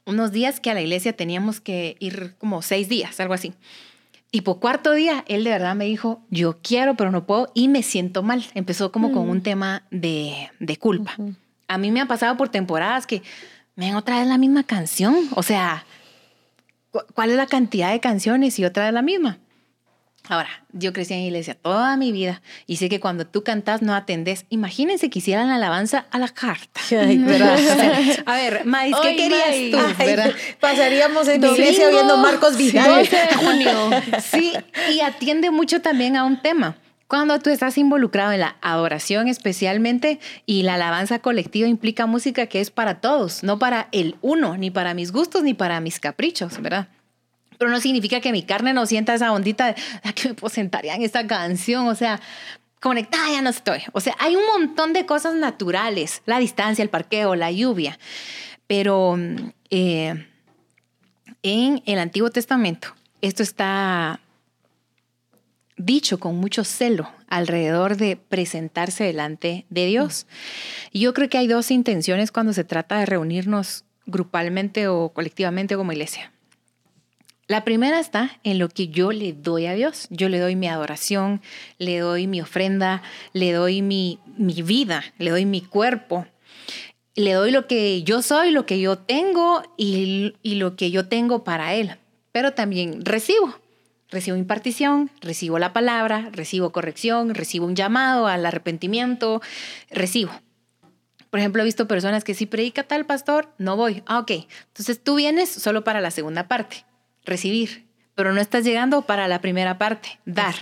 unos 0.04 0.32
días 0.32 0.60
que 0.60 0.70
a 0.70 0.74
la 0.74 0.80
iglesia 0.80 1.12
teníamos 1.12 1.60
que 1.60 1.96
ir 1.98 2.34
como 2.38 2.62
seis 2.62 2.88
días, 2.88 3.18
algo 3.20 3.34
así. 3.34 3.52
Por 4.44 4.60
cuarto 4.60 4.92
día, 4.92 5.24
él 5.28 5.44
de 5.44 5.50
verdad 5.50 5.74
me 5.74 5.86
dijo, 5.86 6.20
yo 6.30 6.58
quiero, 6.62 6.94
pero 6.94 7.10
no 7.10 7.26
puedo 7.26 7.50
y 7.54 7.68
me 7.68 7.82
siento 7.82 8.22
mal. 8.22 8.44
Empezó 8.54 8.92
como 8.92 9.12
con 9.12 9.28
un 9.28 9.38
mm. 9.38 9.42
tema 9.42 9.86
de, 9.90 10.50
de 10.60 10.76
culpa. 10.76 11.16
A 11.68 11.78
mí 11.78 11.90
me 11.90 12.00
ha 12.00 12.06
pasado 12.06 12.36
por 12.36 12.50
temporadas 12.50 13.06
que 13.06 13.22
me 13.76 13.88
han 13.88 13.96
otra 13.96 14.18
vez 14.18 14.28
la 14.28 14.38
misma 14.38 14.64
canción. 14.64 15.16
O 15.34 15.42
sea, 15.42 15.86
¿cuál 17.14 17.30
es 17.30 17.36
la 17.36 17.46
cantidad 17.46 17.92
de 17.92 18.00
canciones 18.00 18.58
y 18.58 18.64
otra 18.64 18.84
vez 18.84 18.92
la 18.92 19.02
misma? 19.02 19.38
Ahora, 20.28 20.48
yo 20.72 20.92
crecí 20.92 21.14
en 21.14 21.20
iglesia 21.20 21.54
toda 21.54 21.96
mi 21.96 22.12
vida 22.12 22.42
y 22.66 22.76
sé 22.76 22.88
que 22.88 23.00
cuando 23.00 23.26
tú 23.26 23.44
cantas 23.44 23.82
no 23.82 23.94
atendés. 23.94 24.46
Imagínense 24.48 25.08
que 25.10 25.20
hicieran 25.20 25.48
la 25.48 25.56
alabanza 25.56 26.06
a 26.10 26.18
la 26.18 26.28
carta. 26.28 26.80
a 28.26 28.36
ver, 28.36 28.64
Maíz, 28.64 28.96
¿qué 29.02 29.16
querías 29.16 29.70
tú? 29.70 29.78
pasaríamos 30.60 31.28
en 31.28 31.44
iglesia 31.44 31.88
oyendo 31.88 32.16
Marcos 32.16 32.56
Vidal. 32.56 33.00
12 33.00 33.16
de 33.16 33.34
junio. 33.34 33.90
sí, 34.20 34.52
y 34.92 35.00
atiende 35.00 35.50
mucho 35.50 35.80
también 35.80 36.16
a 36.16 36.24
un 36.24 36.40
tema. 36.40 36.76
Cuando 37.08 37.38
tú 37.38 37.50
estás 37.50 37.78
involucrado 37.78 38.32
en 38.32 38.40
la 38.40 38.56
adoración 38.62 39.28
especialmente 39.28 40.18
y 40.44 40.64
la 40.64 40.74
alabanza 40.74 41.20
colectiva 41.20 41.68
implica 41.68 42.06
música 42.06 42.46
que 42.46 42.60
es 42.60 42.72
para 42.72 43.00
todos, 43.00 43.44
no 43.44 43.60
para 43.60 43.88
el 43.92 44.16
uno, 44.22 44.56
ni 44.56 44.72
para 44.72 44.92
mis 44.92 45.12
gustos, 45.12 45.44
ni 45.44 45.54
para 45.54 45.78
mis 45.80 46.00
caprichos, 46.00 46.60
¿verdad? 46.60 46.88
Pero 47.58 47.70
no 47.70 47.80
significa 47.80 48.20
que 48.20 48.32
mi 48.32 48.42
carne 48.42 48.72
no 48.72 48.86
sienta 48.86 49.14
esa 49.14 49.32
ondita 49.32 49.66
de 49.68 49.74
que 50.14 50.28
me 50.28 50.34
puedo 50.34 50.54
en 50.56 51.02
esta 51.02 51.26
canción. 51.26 51.88
O 51.88 51.94
sea, 51.94 52.20
conectada 52.80 53.30
ya 53.30 53.42
no 53.42 53.50
estoy. 53.50 53.82
O 53.92 54.00
sea, 54.00 54.14
hay 54.18 54.36
un 54.36 54.46
montón 54.46 54.92
de 54.92 55.06
cosas 55.06 55.34
naturales. 55.34 56.22
La 56.26 56.38
distancia, 56.38 56.82
el 56.82 56.90
parqueo, 56.90 57.34
la 57.34 57.50
lluvia. 57.50 57.98
Pero 58.66 59.16
eh, 59.70 60.26
en 61.42 61.82
el 61.86 61.98
Antiguo 61.98 62.30
Testamento 62.30 62.94
esto 63.20 63.42
está 63.42 64.20
dicho 65.76 66.18
con 66.18 66.36
mucho 66.36 66.64
celo 66.64 67.10
alrededor 67.28 67.96
de 67.96 68.16
presentarse 68.16 69.04
delante 69.04 69.66
de 69.68 69.86
Dios. 69.86 70.26
Y 70.92 71.00
yo 71.00 71.12
creo 71.12 71.28
que 71.28 71.38
hay 71.38 71.48
dos 71.48 71.70
intenciones 71.70 72.32
cuando 72.32 72.52
se 72.52 72.64
trata 72.64 72.98
de 72.98 73.06
reunirnos 73.06 73.84
grupalmente 74.06 74.88
o 74.88 75.10
colectivamente 75.10 75.76
como 75.76 75.92
iglesia. 75.92 76.32
La 77.48 77.62
primera 77.62 78.00
está 78.00 78.40
en 78.42 78.58
lo 78.58 78.68
que 78.68 78.88
yo 78.88 79.12
le 79.12 79.32
doy 79.32 79.66
a 79.66 79.74
Dios. 79.74 80.08
Yo 80.10 80.28
le 80.28 80.40
doy 80.40 80.56
mi 80.56 80.66
adoración, 80.66 81.40
le 81.78 82.00
doy 82.00 82.26
mi 82.26 82.40
ofrenda, 82.40 83.02
le 83.32 83.52
doy 83.52 83.82
mi, 83.82 84.18
mi 84.36 84.62
vida, 84.62 85.04
le 85.18 85.30
doy 85.30 85.46
mi 85.46 85.60
cuerpo, 85.60 86.26
le 87.14 87.34
doy 87.34 87.52
lo 87.52 87.68
que 87.68 88.02
yo 88.02 88.20
soy, 88.20 88.50
lo 88.50 88.66
que 88.66 88.80
yo 88.80 88.98
tengo 88.98 89.62
y, 89.76 90.34
lo 90.42 90.74
que 90.74 90.90
yo 90.90 91.06
tengo 91.06 91.44
para 91.44 91.74
Él. 91.74 91.96
Pero 92.32 92.52
también 92.52 93.04
recibo. 93.04 93.54
Recibo 94.08 94.36
impartición, 94.36 95.10
recibo 95.20 95.60
la 95.60 95.72
palabra, 95.72 96.30
recibo 96.32 96.70
corrección, 96.70 97.32
recibo 97.34 97.66
un 97.66 97.76
llamado 97.76 98.26
al 98.26 98.44
arrepentimiento, 98.44 99.40
recibo. 99.90 100.32
Por 101.30 101.38
ejemplo, 101.38 101.62
he 101.62 101.64
visto 101.64 101.86
personas 101.86 102.24
que 102.24 102.34
si 102.34 102.46
predica 102.46 102.82
tal 102.82 103.06
pastor, 103.06 103.52
no 103.58 103.76
voy. 103.76 104.02
Ah, 104.06 104.18
ok. 104.18 104.32
Entonces 104.68 105.02
tú 105.02 105.14
vienes 105.14 105.48
solo 105.48 105.84
para 105.84 106.00
la 106.00 106.10
segunda 106.10 106.48
parte 106.48 106.84
recibir, 107.26 107.86
pero 108.16 108.32
no 108.32 108.40
estás 108.40 108.64
llegando 108.64 109.02
para 109.02 109.28
la 109.28 109.42
primera 109.42 109.76
parte, 109.76 110.18
dar. 110.24 110.54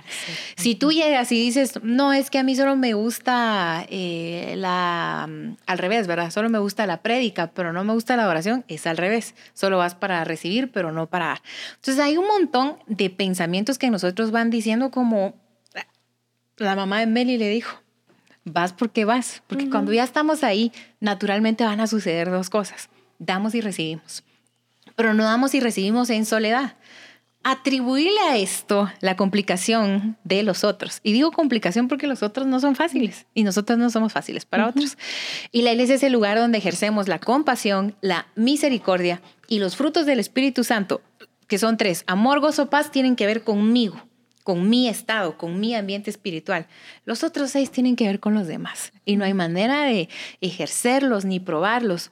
Si 0.56 0.75
tú 0.75 0.90
llegas 0.90 1.30
y 1.30 1.37
dices, 1.37 1.78
no, 1.85 2.12
es 2.12 2.28
que 2.28 2.40
a 2.40 2.42
mí 2.42 2.56
solo 2.56 2.75
me 2.75 2.94
gusta 2.94 3.87
eh, 3.88 4.54
la, 4.56 5.28
mm, 5.30 5.56
al 5.66 5.78
revés, 5.78 6.09
¿verdad? 6.09 6.33
Solo 6.33 6.50
me 6.50 6.59
gusta 6.59 6.85
la 6.87 7.00
prédica, 7.00 7.52
pero 7.54 7.73
no 7.73 7.85
me 7.85 7.92
gusta 7.92 8.16
la 8.16 8.28
oración, 8.28 8.64
es 8.66 8.88
al 8.88 8.97
revés. 8.97 9.37
Solo 9.54 9.78
vas 9.78 9.94
para 9.94 10.25
recibir, 10.25 10.73
pero 10.73 10.90
no 10.90 11.06
para 11.06 11.26
dar. 11.26 11.42
Entonces 11.76 12.02
hay 12.02 12.16
un 12.16 12.26
montón 12.26 12.76
de 12.88 13.09
pensamientos 13.09 13.78
que 13.78 13.88
nosotros 13.88 14.33
van 14.33 14.50
diciendo 14.50 14.90
como 14.90 15.37
la 16.56 16.75
mamá 16.75 16.99
de 16.99 17.06
Meli 17.06 17.38
le 17.38 17.49
dijo, 17.49 17.80
vas 18.44 18.73
porque 18.73 19.04
vas, 19.04 19.44
porque 19.47 19.71
cuando 19.71 19.92
ya 19.92 20.02
estamos 20.02 20.42
ahí, 20.42 20.73
naturalmente 20.99 21.62
van 21.62 21.80
a 21.80 21.87
suceder 21.87 22.30
dos 22.30 22.50
cosas, 22.50 22.88
damos 23.21 23.54
y 23.54 23.61
recibimos 23.61 24.25
pero 24.96 25.14
no 25.14 25.24
damos 25.24 25.54
y 25.54 25.60
recibimos 25.60 26.10
en 26.10 26.24
soledad. 26.26 26.76
atribuirle 27.46 28.20
a 28.30 28.38
esto 28.38 28.90
la 29.00 29.16
complicación 29.16 30.16
de 30.24 30.42
los 30.42 30.64
otros. 30.64 31.00
Y 31.02 31.12
digo 31.12 31.30
complicación 31.30 31.88
porque 31.88 32.06
los 32.06 32.22
otros 32.22 32.46
no 32.46 32.58
son 32.58 32.74
fáciles 32.74 33.26
y 33.34 33.44
nosotros 33.44 33.78
no 33.78 33.90
somos 33.90 34.14
fáciles 34.14 34.46
para 34.46 34.66
otros. 34.66 34.96
Y 35.52 35.60
la 35.60 35.72
iglesia 35.72 35.96
es 35.96 36.02
el 36.02 36.12
lugar 36.14 36.38
donde 36.38 36.58
ejercemos 36.58 37.06
la 37.06 37.18
compasión, 37.18 37.96
la 38.00 38.26
misericordia 38.34 39.20
y 39.46 39.58
los 39.58 39.76
frutos 39.76 40.06
del 40.06 40.20
Espíritu 40.20 40.64
Santo, 40.64 41.02
que 41.46 41.58
son 41.58 41.76
tres. 41.76 42.02
Amor, 42.06 42.40
gozo, 42.40 42.70
paz, 42.70 42.90
tienen 42.90 43.14
que 43.14 43.26
ver 43.26 43.44
conmigo, 43.44 44.02
con 44.42 44.70
mi 44.70 44.88
estado, 44.88 45.36
con 45.36 45.60
mi 45.60 45.74
ambiente 45.74 46.08
espiritual. 46.08 46.66
Los 47.04 47.22
otros 47.24 47.50
seis 47.50 47.70
tienen 47.70 47.94
que 47.94 48.06
ver 48.06 48.20
con 48.20 48.32
los 48.32 48.46
demás. 48.46 48.94
Y 49.04 49.16
no 49.16 49.24
hay 49.26 49.34
manera 49.34 49.82
de 49.84 50.08
ejercerlos 50.40 51.26
ni 51.26 51.40
probarlos 51.40 52.10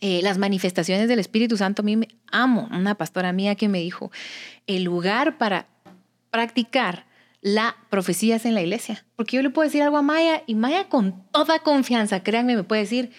eh, 0.00 0.20
las 0.22 0.38
manifestaciones 0.38 1.08
del 1.08 1.18
Espíritu 1.18 1.56
Santo, 1.56 1.82
a 1.82 1.84
mí 1.84 1.96
me 1.96 2.08
amo. 2.32 2.68
Una 2.72 2.94
pastora 2.94 3.32
mía 3.32 3.54
que 3.54 3.68
me 3.68 3.80
dijo, 3.80 4.10
el 4.66 4.84
lugar 4.84 5.36
para 5.36 5.66
practicar 6.30 7.04
la 7.42 7.76
profecía 7.88 8.36
es 8.36 8.44
en 8.44 8.54
la 8.54 8.62
iglesia. 8.62 9.04
Porque 9.16 9.36
yo 9.36 9.42
le 9.42 9.50
puedo 9.50 9.66
decir 9.66 9.82
algo 9.82 9.98
a 9.98 10.02
Maya 10.02 10.42
y 10.46 10.54
Maya 10.54 10.88
con 10.88 11.22
toda 11.32 11.58
confianza, 11.58 12.22
créanme, 12.22 12.56
me 12.56 12.64
puede 12.64 12.82
decir, 12.82 13.12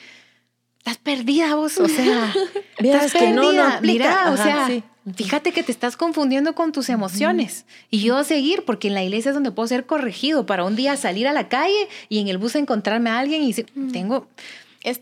estás 0.77 0.97
perdida 0.97 1.55
vos, 1.55 1.77
o 1.77 1.88
sea, 1.88 2.33
estás 2.77 3.11
perdida. 3.11 3.31
No, 3.33 3.51
no 3.51 3.81
Mira, 3.81 4.31
o 4.31 4.38
sea, 4.38 4.67
fíjate 5.15 5.51
que 5.51 5.61
te 5.63 5.71
estás 5.71 5.97
confundiendo 5.97 6.55
con 6.55 6.71
tus 6.71 6.89
emociones. 6.89 7.65
Y 7.91 8.01
yo 8.01 8.23
seguir, 8.23 8.63
porque 8.65 8.88
en 8.88 8.95
la 8.95 9.03
iglesia 9.03 9.29
es 9.29 9.35
donde 9.35 9.51
puedo 9.51 9.67
ser 9.67 9.85
corregido 9.85 10.47
para 10.47 10.63
un 10.65 10.75
día 10.75 10.97
salir 10.97 11.27
a 11.27 11.33
la 11.33 11.47
calle 11.47 11.88
y 12.09 12.19
en 12.19 12.27
el 12.27 12.39
bus 12.39 12.55
encontrarme 12.55 13.11
a 13.11 13.19
alguien 13.19 13.43
y 13.43 13.47
decir, 13.47 13.67
tengo 13.91 14.27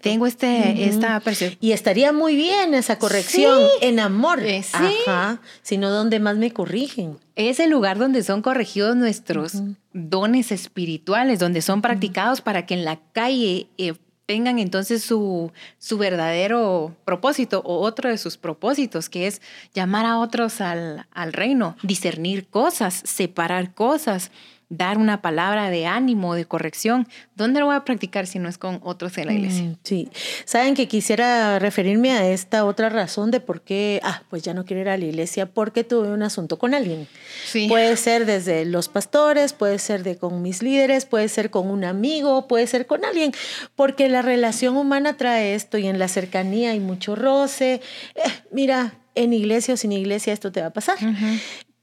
tengo 0.02 0.28
este, 0.28 0.88
esta 0.88 1.20
percepción. 1.20 1.58
Y 1.62 1.72
estaría 1.72 2.12
muy 2.12 2.36
bien 2.36 2.74
esa 2.74 2.98
corrección 3.00 3.60
en 3.82 4.00
amor. 4.00 4.40
Eh, 4.44 4.64
sí. 4.64 4.96
Ajá. 5.08 5.42
Sino 5.62 5.90
donde 5.90 6.20
más 6.20 6.38
me 6.38 6.52
corrigen. 6.52 7.18
Es 7.36 7.60
el 7.60 7.70
lugar 7.70 7.98
donde 7.98 8.24
son 8.24 8.42
corregidos 8.42 8.96
nuestros 8.96 9.62
dones 9.94 10.52
espirituales, 10.52 11.40
donde 11.40 11.62
son 11.62 11.82
practicados 11.82 12.42
para 12.42 12.66
que 12.66 12.74
en 12.74 12.86
la 12.86 13.00
calle 13.14 13.68
eh, 13.78 13.94
tengan 14.26 14.60
entonces 14.60 15.02
su, 15.04 15.52
su 15.80 15.98
verdadero 15.98 16.96
propósito 17.04 17.64
o 17.66 17.80
otro 17.80 18.10
de 18.10 18.18
sus 18.20 18.38
propósitos, 18.38 19.10
que 19.10 19.26
es 19.26 19.42
llamar 19.74 20.06
a 20.06 20.20
otros 20.20 20.62
al, 20.62 21.08
al 21.12 21.34
reino, 21.34 21.76
discernir 21.82 22.48
cosas, 22.48 23.02
separar 23.06 23.74
cosas 23.74 24.30
dar 24.70 25.00
una 25.00 25.22
palabra 25.22 25.72
de 25.72 25.88
ánimo, 25.88 26.36
de 26.36 26.46
corrección. 26.46 27.08
¿Dónde 27.36 27.60
lo 27.60 27.66
voy 27.66 27.76
a 27.76 27.84
practicar 27.84 28.28
si 28.28 28.38
no 28.38 28.48
es 28.48 28.60
con 28.60 28.80
otros 28.84 29.18
en 29.18 29.26
la 29.26 29.34
iglesia? 29.34 29.64
Mm, 29.64 29.78
sí, 29.84 30.10
saben 30.46 30.76
que 30.76 30.88
quisiera 30.88 31.58
referirme 31.58 32.12
a 32.12 32.30
esta 32.30 32.64
otra 32.66 32.90
razón 32.90 33.32
de 33.32 33.40
por 33.40 33.62
qué, 33.62 34.00
ah, 34.04 34.22
pues 34.30 34.44
ya 34.44 34.54
no 34.54 34.66
quiero 34.66 34.82
ir 34.82 34.90
a 34.90 34.98
la 34.98 35.06
iglesia 35.06 35.48
porque 35.48 35.84
tuve 35.84 36.10
un 36.10 36.22
asunto 36.22 36.60
con 36.60 36.76
alguien. 36.76 37.08
Sí. 37.46 37.68
Puede 37.68 37.98
ser 37.98 38.28
desde 38.28 38.64
los 38.66 38.90
pastores, 38.90 39.54
puede 39.54 39.80
ser 39.80 40.04
de 40.04 40.18
con 40.18 40.42
mis 40.44 40.62
líderes, 40.62 41.06
puede 41.06 41.30
ser 41.30 41.50
con 41.50 41.70
un 41.70 41.84
amigo, 41.84 42.48
puede 42.48 42.68
ser 42.68 42.86
con 42.86 43.04
alguien, 43.06 43.34
porque 43.76 44.08
la 44.08 44.22
relación 44.22 44.78
humana 44.78 45.18
trae 45.18 45.56
esto 45.56 45.80
y 45.80 45.88
en 45.88 45.98
la 45.98 46.08
cercanía 46.08 46.72
hay 46.72 46.80
mucho 46.80 47.16
roce. 47.16 47.82
Eh, 48.14 48.22
mira, 48.52 48.94
en 49.16 49.34
iglesia 49.34 49.74
o 49.74 49.78
sin 49.78 49.92
iglesia 49.92 50.32
esto 50.32 50.52
te 50.52 50.62
va 50.62 50.68
a 50.68 50.74
pasar. 50.74 50.98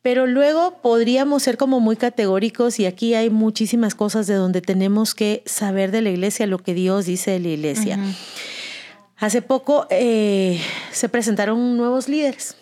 Pero 0.06 0.28
luego 0.28 0.78
podríamos 0.82 1.42
ser 1.42 1.56
como 1.56 1.80
muy 1.80 1.96
categóricos 1.96 2.78
y 2.78 2.86
aquí 2.86 3.14
hay 3.14 3.28
muchísimas 3.28 3.96
cosas 3.96 4.28
de 4.28 4.34
donde 4.34 4.60
tenemos 4.60 5.16
que 5.16 5.42
saber 5.46 5.90
de 5.90 6.00
la 6.00 6.10
iglesia 6.10 6.46
lo 6.46 6.58
que 6.58 6.74
Dios 6.74 7.06
dice 7.06 7.32
de 7.32 7.40
la 7.40 7.48
iglesia. 7.48 7.98
Hace 9.16 9.42
poco 9.42 9.88
eh, 9.90 10.60
se 10.92 11.08
presentaron 11.08 11.76
nuevos 11.76 12.08
líderes 12.08 12.54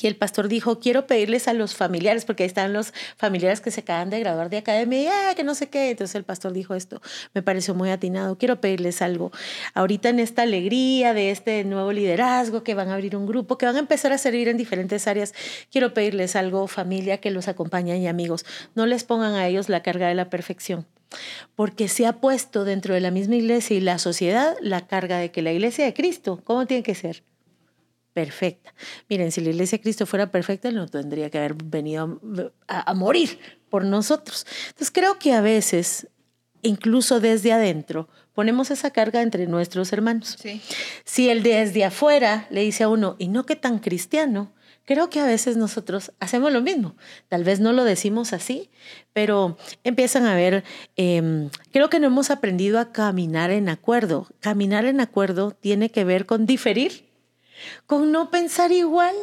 y 0.00 0.06
el 0.06 0.16
pastor 0.16 0.48
dijo, 0.48 0.78
quiero 0.78 1.06
pedirles 1.06 1.48
a 1.48 1.52
los 1.52 1.74
familiares, 1.74 2.24
porque 2.24 2.44
ahí 2.44 2.46
están 2.46 2.72
los 2.72 2.92
familiares 3.16 3.60
que 3.60 3.70
se 3.70 3.80
acaban 3.80 4.10
de 4.10 4.20
graduar 4.20 4.50
de 4.50 4.58
academia, 4.58 5.30
ah, 5.30 5.34
que 5.34 5.44
no 5.44 5.54
sé 5.54 5.68
qué. 5.68 5.90
Entonces 5.90 6.14
el 6.14 6.24
pastor 6.24 6.52
dijo 6.52 6.74
esto, 6.74 7.00
me 7.34 7.42
pareció 7.42 7.74
muy 7.74 7.90
atinado, 7.90 8.36
quiero 8.38 8.60
pedirles 8.60 9.02
algo. 9.02 9.32
Ahorita 9.74 10.08
en 10.08 10.20
esta 10.20 10.42
alegría 10.42 11.14
de 11.14 11.30
este 11.30 11.64
nuevo 11.64 11.92
liderazgo, 11.92 12.62
que 12.62 12.74
van 12.74 12.88
a 12.88 12.94
abrir 12.94 13.16
un 13.16 13.26
grupo, 13.26 13.58
que 13.58 13.66
van 13.66 13.76
a 13.76 13.80
empezar 13.80 14.12
a 14.12 14.18
servir 14.18 14.48
en 14.48 14.56
diferentes 14.56 15.06
áreas, 15.06 15.34
quiero 15.70 15.94
pedirles 15.94 16.36
algo, 16.36 16.66
familia, 16.66 17.18
que 17.18 17.30
los 17.30 17.48
acompañen 17.48 18.02
y 18.02 18.08
amigos. 18.08 18.44
No 18.74 18.86
les 18.86 19.04
pongan 19.04 19.34
a 19.34 19.46
ellos 19.46 19.68
la 19.68 19.82
carga 19.82 20.08
de 20.08 20.14
la 20.14 20.30
perfección 20.30 20.86
porque 21.56 21.88
se 21.88 22.06
ha 22.06 22.20
puesto 22.20 22.64
dentro 22.64 22.92
de 22.92 23.00
la 23.00 23.10
misma 23.10 23.36
iglesia 23.36 23.76
y 23.76 23.80
la 23.80 23.98
sociedad 23.98 24.56
la 24.60 24.86
carga 24.86 25.18
de 25.18 25.30
que 25.30 25.40
la 25.40 25.52
iglesia 25.52 25.86
de 25.86 25.94
Cristo, 25.94 26.42
¿cómo 26.44 26.66
tiene 26.66 26.82
que 26.82 26.94
ser? 26.94 27.22
Perfecta. 28.18 28.74
Miren, 29.08 29.30
si 29.30 29.40
la 29.40 29.50
iglesia 29.50 29.78
de 29.78 29.82
Cristo 29.82 30.04
fuera 30.04 30.32
perfecta, 30.32 30.72
no 30.72 30.88
tendría 30.88 31.30
que 31.30 31.38
haber 31.38 31.54
venido 31.54 32.20
a, 32.66 32.92
morir 32.94 33.38
por 33.70 33.84
nosotros. 33.84 34.44
Entonces 34.70 34.90
creo 34.90 35.20
que 35.20 35.34
a 35.34 35.40
veces, 35.40 36.08
incluso 36.62 37.20
desde 37.20 37.52
adentro, 37.52 38.08
ponemos 38.34 38.72
esa 38.72 38.90
carga 38.90 39.22
entre 39.22 39.46
nuestros 39.46 39.92
hermanos. 39.92 40.36
Si 41.04 41.30
el 41.30 41.44
desde 41.44 41.84
afuera 41.84 42.48
le 42.50 42.62
dice 42.62 42.82
a 42.82 42.88
uno, 42.88 43.14
y 43.20 43.28
no 43.28 43.46
que 43.46 43.54
tan 43.54 43.78
cristiano, 43.78 44.52
creo 44.84 45.10
que 45.10 45.20
a 45.20 45.26
veces 45.26 45.56
nosotros 45.56 46.10
hacemos 46.18 46.52
lo 46.52 46.60
mismo. 46.60 46.96
Tal 47.28 47.44
vez 47.44 47.60
no 47.60 47.72
lo 47.72 47.84
decimos 47.84 48.32
así, 48.32 48.68
pero 49.12 49.56
empiezan 49.84 50.26
a 50.26 50.34
ver, 50.34 50.64
em, 50.96 51.50
creo 51.70 51.88
que 51.88 52.00
no 52.00 52.08
hemos 52.08 52.30
aprendido 52.30 52.80
a 52.80 52.90
caminar 52.90 53.52
en 53.52 53.68
acuerdo. 53.68 54.26
Caminar 54.40 54.86
en 54.86 55.00
acuerdo 55.00 55.52
tiene 55.52 55.92
que 55.92 56.02
ver 56.02 56.26
con 56.26 56.46
diferir 56.46 57.07
con 57.86 58.12
no 58.12 58.30
pensar 58.30 58.72
igual, 58.72 59.14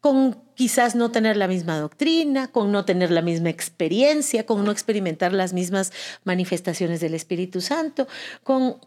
con 0.00 0.42
quizás 0.54 0.94
no 0.94 1.10
tener 1.10 1.36
la 1.36 1.48
misma 1.48 1.78
doctrina, 1.78 2.48
con 2.48 2.72
no 2.72 2.84
tener 2.84 3.10
la 3.10 3.22
misma 3.22 3.50
experiencia, 3.50 4.44
con 4.46 4.64
no 4.64 4.70
experimentar 4.70 5.32
las 5.32 5.52
mismas 5.52 5.92
manifestaciones 6.24 7.00
del 7.00 7.14
Espíritu 7.14 7.60
Santo, 7.60 8.08
con, 8.42 8.78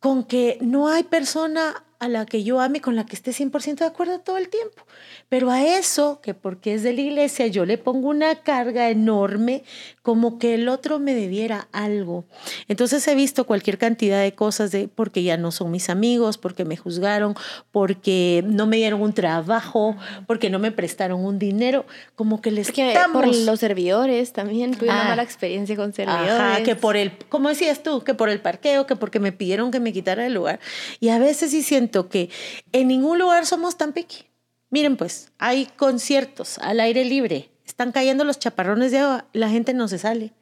con 0.00 0.24
que 0.24 0.58
no 0.60 0.88
hay 0.88 1.02
persona 1.02 1.84
a 2.00 2.08
la 2.08 2.26
que 2.26 2.44
yo 2.44 2.60
ame 2.60 2.80
con 2.80 2.94
la 2.94 3.04
que 3.04 3.16
esté 3.16 3.32
100% 3.32 3.76
de 3.76 3.84
acuerdo 3.86 4.20
todo 4.20 4.36
el 4.36 4.48
tiempo. 4.48 4.84
Pero 5.28 5.50
a 5.50 5.64
eso, 5.64 6.20
que 6.22 6.32
porque 6.32 6.74
es 6.74 6.82
de 6.82 6.92
la 6.92 7.00
iglesia, 7.00 7.48
yo 7.48 7.66
le 7.66 7.76
pongo 7.76 8.08
una 8.08 8.36
carga 8.36 8.88
enorme 8.88 9.64
como 10.02 10.38
que 10.38 10.54
el 10.54 10.68
otro 10.68 10.98
me 10.98 11.14
debiera 11.14 11.68
algo. 11.72 12.24
Entonces 12.68 13.06
he 13.08 13.14
visto 13.14 13.46
cualquier 13.46 13.78
cantidad 13.78 14.22
de 14.22 14.32
cosas 14.32 14.70
de 14.70 14.88
porque 14.88 15.22
ya 15.22 15.36
no 15.36 15.50
son 15.50 15.70
mis 15.70 15.90
amigos, 15.90 16.38
porque 16.38 16.64
me 16.64 16.76
juzgaron, 16.76 17.34
porque 17.72 18.44
no 18.46 18.66
me 18.66 18.76
dieron 18.76 19.02
un 19.02 19.12
trabajo, 19.12 19.96
porque 20.26 20.50
no 20.50 20.58
me 20.60 20.70
prestaron 20.70 21.24
un 21.24 21.38
dinero, 21.38 21.84
como 22.14 22.40
que 22.40 22.52
les 22.52 22.70
que 22.70 22.96
por 23.12 23.26
los 23.26 23.60
servidores 23.60 24.32
también 24.32 24.74
tuve 24.74 24.88
una 24.88 25.06
ah. 25.06 25.08
mala 25.08 25.22
experiencia 25.24 25.74
con 25.76 25.92
servidores. 25.92 26.30
Ajá, 26.30 26.62
que 26.62 26.76
por 26.76 26.96
el, 26.96 27.12
como 27.28 27.48
decías 27.48 27.82
tú, 27.82 28.02
que 28.02 28.14
por 28.14 28.28
el 28.28 28.40
parqueo, 28.40 28.86
que 28.86 28.94
porque 28.94 29.18
me 29.20 29.32
pidieron 29.32 29.70
que 29.70 29.80
me 29.80 29.92
quitara 29.92 30.24
el 30.26 30.34
lugar. 30.34 30.60
Y 31.00 31.08
a 31.08 31.18
veces 31.18 31.50
sí 31.50 31.62
siento 31.62 31.87
que 32.08 32.30
en 32.72 32.88
ningún 32.88 33.18
lugar 33.18 33.46
somos 33.46 33.76
tan 33.76 33.92
piqui. 33.92 34.24
Miren 34.70 34.96
pues, 34.96 35.32
hay 35.38 35.66
conciertos 35.76 36.58
al 36.58 36.80
aire 36.80 37.04
libre, 37.04 37.50
están 37.66 37.92
cayendo 37.92 38.24
los 38.24 38.38
chaparrones 38.38 38.92
de 38.92 38.98
agua, 38.98 39.24
la 39.32 39.48
gente 39.48 39.74
no 39.74 39.88
se 39.88 39.98
sale. 39.98 40.32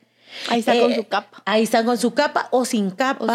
Ahí 0.48 0.60
está 0.60 0.78
con 0.78 0.92
eh, 0.92 0.96
su 0.96 1.04
capa. 1.04 1.42
Ahí 1.44 1.62
están 1.62 1.84
con 1.84 1.98
su 1.98 2.14
capa 2.14 2.48
o 2.50 2.64
sin 2.64 2.90
capa. 2.90 3.24
O 3.24 3.26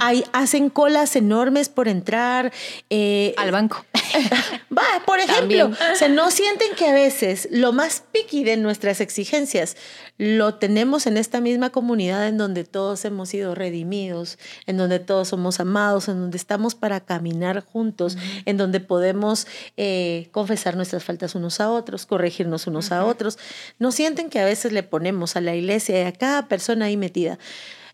Ahí 0.00 0.24
hacen 0.32 0.70
colas 0.70 1.16
enormes 1.16 1.68
por 1.68 1.88
entrar. 1.88 2.52
Eh, 2.90 3.34
Al 3.36 3.50
banco. 3.52 3.84
Va, 4.76 4.84
por 5.06 5.18
ejemplo, 5.18 5.70
se 5.94 6.08
no 6.08 6.30
sienten 6.30 6.74
que 6.74 6.86
a 6.86 6.94
veces 6.94 7.48
lo 7.50 7.72
más 7.72 8.02
piqui 8.12 8.44
de 8.44 8.56
nuestras 8.56 9.00
exigencias 9.00 9.76
lo 10.16 10.54
tenemos 10.54 11.06
en 11.06 11.16
esta 11.16 11.40
misma 11.40 11.70
comunidad 11.70 12.28
en 12.28 12.38
donde 12.38 12.64
todos 12.64 13.04
hemos 13.04 13.28
sido 13.28 13.54
redimidos, 13.54 14.38
en 14.66 14.76
donde 14.76 15.00
todos 15.00 15.28
somos 15.28 15.60
amados, 15.60 16.08
en 16.08 16.20
donde 16.20 16.36
estamos 16.36 16.74
para 16.74 17.00
caminar 17.00 17.64
juntos, 17.64 18.16
en 18.44 18.56
donde 18.56 18.80
podemos 18.80 19.46
eh, 19.76 20.28
confesar 20.32 20.76
nuestras 20.76 21.04
faltas 21.04 21.34
unos 21.34 21.60
a 21.60 21.70
otros, 21.70 22.06
corregirnos 22.06 22.66
unos 22.66 22.92
a 22.92 23.04
otros. 23.04 23.38
No 23.78 23.92
sienten 23.92 24.30
que 24.30 24.40
a 24.40 24.44
veces 24.44 24.72
le 24.72 24.82
ponemos 24.82 25.36
a 25.36 25.40
la 25.40 25.54
iglesia 25.54 26.02
y 26.02 26.04
a 26.06 26.12
cada 26.12 26.48
persona 26.48 26.86
ahí 26.86 26.96
metida 26.96 27.38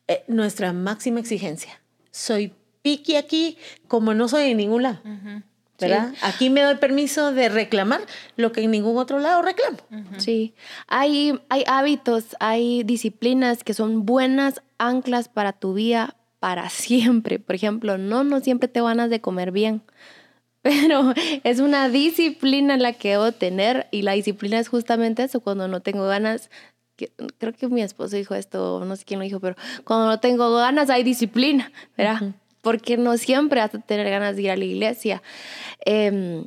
eh, 0.08 0.24
nuestra 0.28 0.72
máxima 0.72 1.20
exigencia. 1.20 1.80
Soy 2.10 2.52
piqui 2.82 3.16
aquí 3.16 3.58
como 3.88 4.14
no 4.14 4.28
soy 4.28 4.50
en 4.50 4.56
ningún 4.56 4.82
lado. 4.82 5.00
¿Verdad? 5.80 6.14
Aquí 6.22 6.50
me 6.50 6.62
doy 6.62 6.76
permiso 6.76 7.32
de 7.32 7.48
reclamar 7.48 8.00
lo 8.36 8.52
que 8.52 8.62
en 8.62 8.70
ningún 8.70 8.98
otro 8.98 9.18
lado 9.18 9.42
reclamo. 9.42 9.78
Sí, 10.18 10.54
hay, 10.86 11.40
hay 11.48 11.64
hábitos, 11.66 12.36
hay 12.40 12.82
disciplinas 12.84 13.64
que 13.64 13.74
son 13.74 14.04
buenas 14.06 14.62
anclas 14.78 15.28
para 15.28 15.52
tu 15.52 15.74
vida 15.74 16.16
para 16.40 16.68
siempre. 16.70 17.38
Por 17.38 17.54
ejemplo, 17.54 17.98
no, 17.98 18.24
no 18.24 18.40
siempre 18.40 18.68
te 18.68 18.80
ganas 18.82 19.10
de 19.10 19.20
comer 19.20 19.52
bien, 19.52 19.82
pero 20.62 21.14
es 21.44 21.60
una 21.60 21.88
disciplina 21.88 22.76
la 22.76 22.92
que 22.92 23.10
debo 23.10 23.32
tener 23.32 23.88
y 23.90 24.02
la 24.02 24.12
disciplina 24.12 24.58
es 24.58 24.68
justamente 24.68 25.22
eso, 25.22 25.40
cuando 25.40 25.68
no 25.68 25.80
tengo 25.80 26.06
ganas. 26.06 26.50
creo 27.38 27.54
que 27.54 27.68
mi 27.68 27.82
esposo 27.82 28.16
dijo 28.16 28.34
esto, 28.34 28.84
no 28.84 28.96
sé 28.96 29.04
quién 29.04 29.20
lo 29.20 29.24
dijo, 29.24 29.40
pero 29.40 29.56
cuando 29.84 30.06
no 30.06 30.20
tengo 30.20 30.54
ganas 30.54 30.90
hay 30.90 31.02
disciplina, 31.02 31.72
¿verdad? 31.96 32.34
Porque 32.62 32.96
no 32.96 33.16
siempre 33.16 33.60
has 33.60 33.72
de 33.72 33.78
tener 33.78 34.08
ganas 34.10 34.36
de 34.36 34.42
ir 34.42 34.50
a 34.50 34.56
la 34.56 34.64
iglesia. 34.64 35.22
Em, 35.84 36.44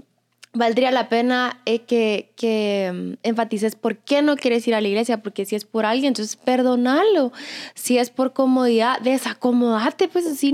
valdría 0.53 0.91
la 0.91 1.10
pena 1.10 1.60
eh, 1.65 1.79
que, 1.79 2.32
que 2.36 2.91
mm, 2.93 3.13
enfatices 3.24 3.75
por 3.75 3.98
qué 3.98 4.22
no 4.22 4.36
quieres 4.36 4.67
ir 4.67 4.75
a 4.75 4.82
la 4.82 4.88
iglesia, 4.88 5.22
porque 5.22 5.46
si 5.46 5.55
es 5.55 5.65
por 5.65 5.86
alguien, 5.86 6.10
entonces 6.10 6.36
perdonalo. 6.36 7.32
Si 7.74 7.98
es 7.98 8.10
por 8.10 8.34
comodidad, 8.34 9.00
desacomodate, 9.01 10.08
pues 10.08 10.27
así 10.27 10.53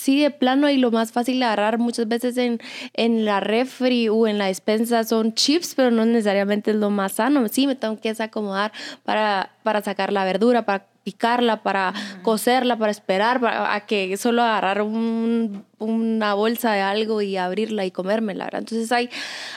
sí, 0.00 0.22
de 0.22 0.30
plano 0.30 0.68
y 0.70 0.76
lo 0.76 0.90
más 0.90 1.12
fácil 1.12 1.38
de 1.38 1.44
agarrar 1.44 1.78
muchas 1.78 2.08
veces 2.08 2.36
en, 2.36 2.60
en 2.94 3.24
la 3.24 3.40
refri 3.40 4.08
o 4.08 4.26
en 4.26 4.38
la 4.38 4.46
despensa 4.46 5.04
son 5.04 5.34
chips, 5.34 5.74
pero 5.74 5.90
no 5.90 6.06
necesariamente 6.06 6.70
es 6.70 6.76
lo 6.76 6.90
más 6.90 7.12
sano. 7.12 7.46
Sí, 7.48 7.66
me 7.66 7.74
tengo 7.74 8.00
que 8.00 8.08
desacomodar 8.08 8.72
para, 9.04 9.52
para 9.62 9.82
sacar 9.82 10.12
la 10.12 10.24
verdura, 10.24 10.64
para 10.64 10.86
picarla, 11.04 11.62
para 11.62 11.92
coserla, 12.22 12.76
para 12.76 12.90
esperar 12.90 13.40
a 13.44 13.86
que 13.86 14.16
solo 14.16 14.42
agarrar 14.42 14.82
una 14.82 16.34
bolsa 16.34 16.72
de 16.72 16.80
algo 16.80 17.22
y 17.22 17.36
abrirla 17.36 17.84
y 17.84 17.90
comérmela. 17.90 18.44
¿verdad? 18.44 18.60
Entonces 18.60 18.92
hay, 18.92 19.10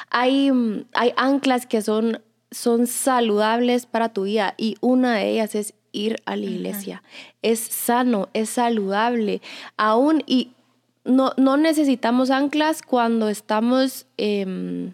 hay, 0.10 0.52
hay 0.94 1.14
anclas 1.18 1.66
que 1.66 1.82
son, 1.82 2.22
son 2.52 2.88
saludables 2.88 3.86
para 3.86 4.10
tu 4.10 4.24
vida 4.24 4.54
y 4.58 4.78
una 4.82 5.16
de 5.16 5.32
ellas 5.32 5.56
es 5.56 5.74
ir 5.94 6.18
a 6.26 6.36
la 6.36 6.46
iglesia. 6.46 7.02
Es 7.42 7.60
sano, 7.60 8.28
es 8.34 8.50
saludable. 8.50 9.42
Aún 9.78 10.22
y 10.28 10.52
no, 11.06 11.32
no 11.38 11.56
necesitamos 11.56 12.30
anclas 12.30 12.82
cuando 12.82 13.30
estamos, 13.30 14.06
eh, 14.18 14.92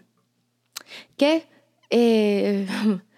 ¿qué? 1.16 1.46
Eh, 1.90 2.68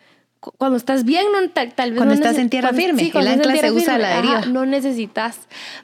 cuando 0.58 0.76
estás 0.76 1.04
bien, 1.04 1.26
no, 1.32 1.48
tal, 1.50 1.68
vez 1.90 1.96
cuando 1.96 2.14
estás 2.14 2.36
en 2.36 2.50
tierra 2.50 2.72
firme, 2.72 3.10
el 3.14 3.28
ancla 3.28 3.56
se 3.56 3.70
usa 3.70 3.96
la 3.96 4.16
deriva. 4.16 4.40
no 4.46 4.66
necesitas, 4.66 5.38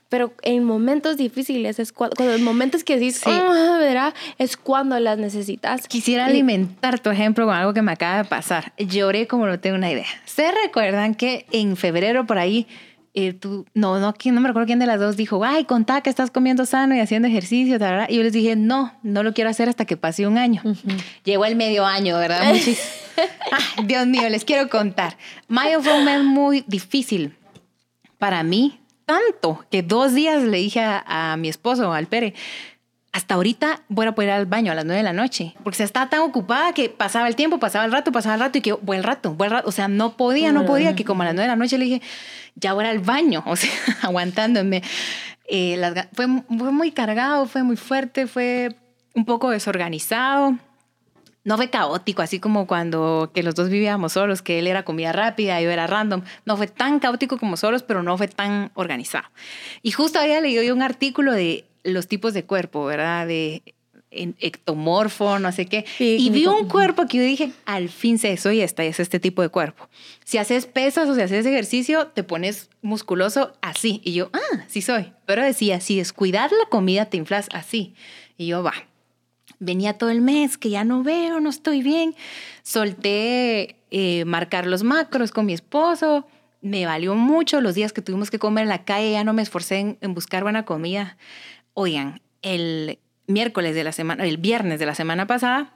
pero 0.08 0.32
en 0.42 0.64
momentos 0.64 1.16
difíciles 1.16 1.78
es 1.78 1.92
cuando, 1.92 2.16
en 2.32 2.42
momentos 2.42 2.82
que 2.82 2.98
dices, 2.98 3.22
ah, 3.26 3.76
verá, 3.78 4.14
es 4.38 4.56
cuando 4.56 4.98
las 4.98 5.16
necesitas. 5.16 5.86
Quisiera 5.86 6.26
alimentar 6.26 6.98
tu 6.98 7.10
ejemplo 7.10 7.46
con 7.46 7.54
algo 7.54 7.72
que 7.72 7.82
me 7.82 7.92
acaba 7.92 8.18
de 8.22 8.24
pasar. 8.24 8.72
Lloré 8.78 9.28
como 9.28 9.46
no 9.46 9.60
tengo 9.60 9.76
una 9.76 9.92
idea. 9.92 10.08
¿Se 10.24 10.50
recuerdan 10.64 11.14
que 11.14 11.46
en 11.52 11.76
febrero 11.76 12.26
por 12.26 12.38
ahí 12.38 12.66
eh, 13.14 13.32
tú, 13.32 13.64
no, 13.74 14.00
no, 14.00 14.12
no 14.12 14.40
me 14.40 14.48
recuerdo 14.48 14.66
quién 14.66 14.78
de 14.80 14.86
las 14.86 14.98
dos 14.98 15.16
dijo, 15.16 15.44
ay, 15.44 15.64
contá 15.64 16.00
que 16.00 16.10
estás 16.10 16.30
comiendo 16.30 16.66
sano 16.66 16.96
y 16.96 17.00
haciendo 17.00 17.28
ejercicio, 17.28 17.76
y 18.08 18.16
yo 18.16 18.22
les 18.22 18.32
dije, 18.32 18.56
no, 18.56 18.94
no 19.02 19.22
lo 19.22 19.34
quiero 19.34 19.50
hacer 19.50 19.68
hasta 19.68 19.84
que 19.84 19.96
pase 19.96 20.26
un 20.26 20.36
año. 20.36 20.62
Llegó 21.24 21.44
el 21.44 21.54
medio 21.54 21.86
año, 21.86 22.18
¿verdad? 22.18 22.54
Dios 23.84 24.06
mío, 24.06 24.28
les 24.28 24.44
quiero 24.44 24.68
contar. 24.68 25.16
Mayo 25.48 25.82
fue 25.82 25.98
un 25.98 26.04
mes 26.04 26.22
muy 26.22 26.64
difícil 26.66 27.36
para 28.18 28.42
mí, 28.42 28.80
tanto 29.06 29.64
que 29.70 29.82
dos 29.82 30.14
días 30.14 30.42
le 30.42 30.58
dije 30.58 30.80
a, 30.82 31.36
mi 31.38 31.48
esposo, 31.48 31.92
al 31.92 32.06
Pere, 32.06 32.34
hasta 33.12 33.34
ahorita 33.34 33.82
voy 33.88 34.06
a 34.06 34.12
poder 34.12 34.28
ir 34.28 34.34
al 34.34 34.46
baño 34.46 34.70
a 34.70 34.74
las 34.74 34.84
nueve 34.84 34.98
de 34.98 35.04
la 35.04 35.12
noche, 35.12 35.54
porque 35.64 35.78
se 35.78 35.84
estaba 35.84 36.10
tan 36.10 36.20
ocupada 36.20 36.72
que 36.72 36.88
pasaba 36.90 37.26
el 37.26 37.36
tiempo, 37.36 37.58
pasaba 37.58 37.84
el 37.84 37.92
rato, 37.92 38.12
pasaba 38.12 38.34
el 38.34 38.40
rato 38.40 38.58
y 38.58 38.60
que 38.60 38.72
buen 38.72 39.02
rato, 39.02 39.32
buen 39.32 39.50
rato, 39.50 39.68
o 39.68 39.72
sea, 39.72 39.88
no 39.88 40.16
podía, 40.16 40.52
no 40.52 40.66
podía, 40.66 40.94
que 40.94 41.04
como 41.04 41.22
a 41.22 41.26
las 41.26 41.34
nueve 41.34 41.48
de 41.48 41.52
la 41.52 41.56
noche 41.56 41.78
le 41.78 41.86
dije, 41.86 42.02
ya 42.54 42.74
voy 42.74 42.84
al 42.84 42.98
baño, 42.98 43.42
o 43.46 43.56
sea, 43.56 43.70
aguantándome. 44.02 44.82
Eh, 45.50 45.80
fue, 46.12 46.26
fue 46.58 46.72
muy 46.72 46.92
cargado, 46.92 47.46
fue 47.46 47.62
muy 47.62 47.76
fuerte, 47.76 48.26
fue 48.26 48.76
un 49.14 49.24
poco 49.24 49.50
desorganizado. 49.50 50.58
No 51.48 51.56
fue 51.56 51.70
caótico, 51.70 52.20
así 52.20 52.40
como 52.40 52.66
cuando 52.66 53.30
que 53.32 53.42
los 53.42 53.54
dos 53.54 53.70
vivíamos 53.70 54.12
solos, 54.12 54.42
que 54.42 54.58
él 54.58 54.66
era 54.66 54.82
comida 54.82 55.12
rápida, 55.12 55.58
y 55.58 55.64
yo 55.64 55.70
era 55.70 55.86
random. 55.86 56.20
No 56.44 56.58
fue 56.58 56.66
tan 56.66 57.00
caótico 57.00 57.38
como 57.38 57.56
solos, 57.56 57.82
pero 57.82 58.02
no 58.02 58.18
fue 58.18 58.28
tan 58.28 58.70
organizado. 58.74 59.26
Y 59.80 59.92
justo 59.92 60.18
había 60.18 60.42
leído 60.42 60.62
yo 60.62 60.74
un 60.74 60.82
artículo 60.82 61.32
de 61.32 61.64
los 61.84 62.06
tipos 62.06 62.34
de 62.34 62.44
cuerpo, 62.44 62.84
¿verdad? 62.84 63.26
De 63.26 63.62
ectomorfo, 64.10 65.38
no 65.38 65.50
sé 65.50 65.64
qué. 65.64 65.86
y 65.98 66.28
vi 66.28 66.44
un 66.44 66.68
cuerpo 66.68 67.06
que 67.06 67.16
yo 67.16 67.22
dije, 67.22 67.50
al 67.64 67.88
fin 67.88 68.18
sé, 68.18 68.36
soy 68.36 68.60
esta, 68.60 68.84
es 68.84 69.00
este 69.00 69.18
tipo 69.18 69.40
de 69.40 69.48
cuerpo. 69.48 69.88
Si 70.24 70.36
haces 70.36 70.66
pesas 70.66 71.08
o 71.08 71.14
si 71.14 71.22
haces 71.22 71.46
ejercicio, 71.46 72.08
te 72.08 72.24
pones 72.24 72.68
musculoso 72.82 73.54
así. 73.62 74.02
Y 74.04 74.12
yo, 74.12 74.28
ah, 74.34 74.64
sí 74.68 74.82
soy. 74.82 75.14
Pero 75.24 75.42
decía, 75.42 75.80
si 75.80 75.96
descuidar 75.96 76.50
la 76.52 76.68
comida, 76.68 77.06
te 77.06 77.16
inflas 77.16 77.48
así. 77.54 77.94
Y 78.36 78.48
yo, 78.48 78.62
va. 78.62 78.74
Venía 79.60 79.94
todo 79.94 80.10
el 80.10 80.20
mes 80.20 80.58
que 80.58 80.70
ya 80.70 80.84
no 80.84 81.02
veo, 81.02 81.40
no 81.40 81.50
estoy 81.50 81.82
bien. 81.82 82.14
Solté 82.62 83.76
eh, 83.90 84.24
marcar 84.24 84.66
los 84.66 84.82
macros 84.82 85.32
con 85.32 85.46
mi 85.46 85.52
esposo. 85.52 86.26
Me 86.60 86.86
valió 86.86 87.14
mucho 87.14 87.60
los 87.60 87.74
días 87.74 87.92
que 87.92 88.02
tuvimos 88.02 88.30
que 88.30 88.38
comer 88.38 88.62
en 88.62 88.68
la 88.68 88.84
calle. 88.84 89.12
Ya 89.12 89.24
no 89.24 89.32
me 89.32 89.42
esforcé 89.42 89.96
en 90.00 90.14
buscar 90.14 90.42
buena 90.42 90.64
comida 90.64 91.16
Oigan, 91.80 92.20
el 92.42 92.98
miércoles 93.28 93.72
de 93.76 93.84
la 93.84 93.92
semana, 93.92 94.24
el 94.24 94.36
viernes 94.36 94.80
de 94.80 94.86
la 94.86 94.96
semana 94.96 95.28
pasada, 95.28 95.72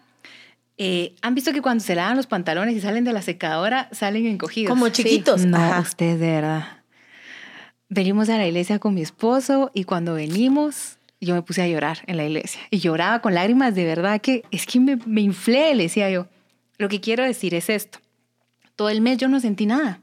eh, 0.79 1.15
¿Han 1.23 1.37
visto 1.37 1.53
que 1.53 1.63
cuando 1.63 1.85
se 1.85 1.95
lavan 1.95 2.17
los 2.17 2.27
pantalones 2.27 2.75
y 2.75 2.81
salen 2.81 3.05
de 3.05 3.13
la 3.13 3.23
secadora, 3.23 3.89
salen 3.93 4.27
encogidos? 4.27 4.69
Como 4.69 4.89
chiquitos. 4.89 5.45
No, 5.45 5.81
ustedes 5.81 6.19
de 6.19 6.27
verdad. 6.27 6.83
Venimos 7.89 8.29
a 8.31 8.37
la 8.37 8.49
iglesia 8.49 8.81
con 8.81 8.95
mi 8.95 9.03
esposo 9.03 9.71
y 9.75 9.85
cuando 9.85 10.15
venimos, 10.15 10.99
yo 11.27 11.35
me 11.35 11.43
puse 11.43 11.63
a 11.63 11.69
llorar 11.69 11.99
en 12.07 12.17
la 12.17 12.25
iglesia. 12.25 12.61
Y 12.71 12.79
lloraba 12.79 13.21
con 13.21 13.35
lágrimas 13.35 13.75
de 13.75 13.85
verdad 13.85 14.21
que 14.21 14.45
es 14.51 14.67
que 14.67 14.81
me, 14.81 14.97
me 15.07 15.21
inflé, 15.21 15.75
le 15.75 15.85
decía 15.85 16.11
yo. 16.11 16.27
Lo 16.79 16.89
que 16.89 17.01
quiero 17.01 17.25
decir 17.25 17.55
es 17.55 17.69
esto 17.71 17.99
todo 18.77 18.89
el 18.89 19.01
mes 19.01 19.19
yo 19.19 19.29
no 19.29 19.41
sentí 19.41 19.67
nada. 19.67 20.01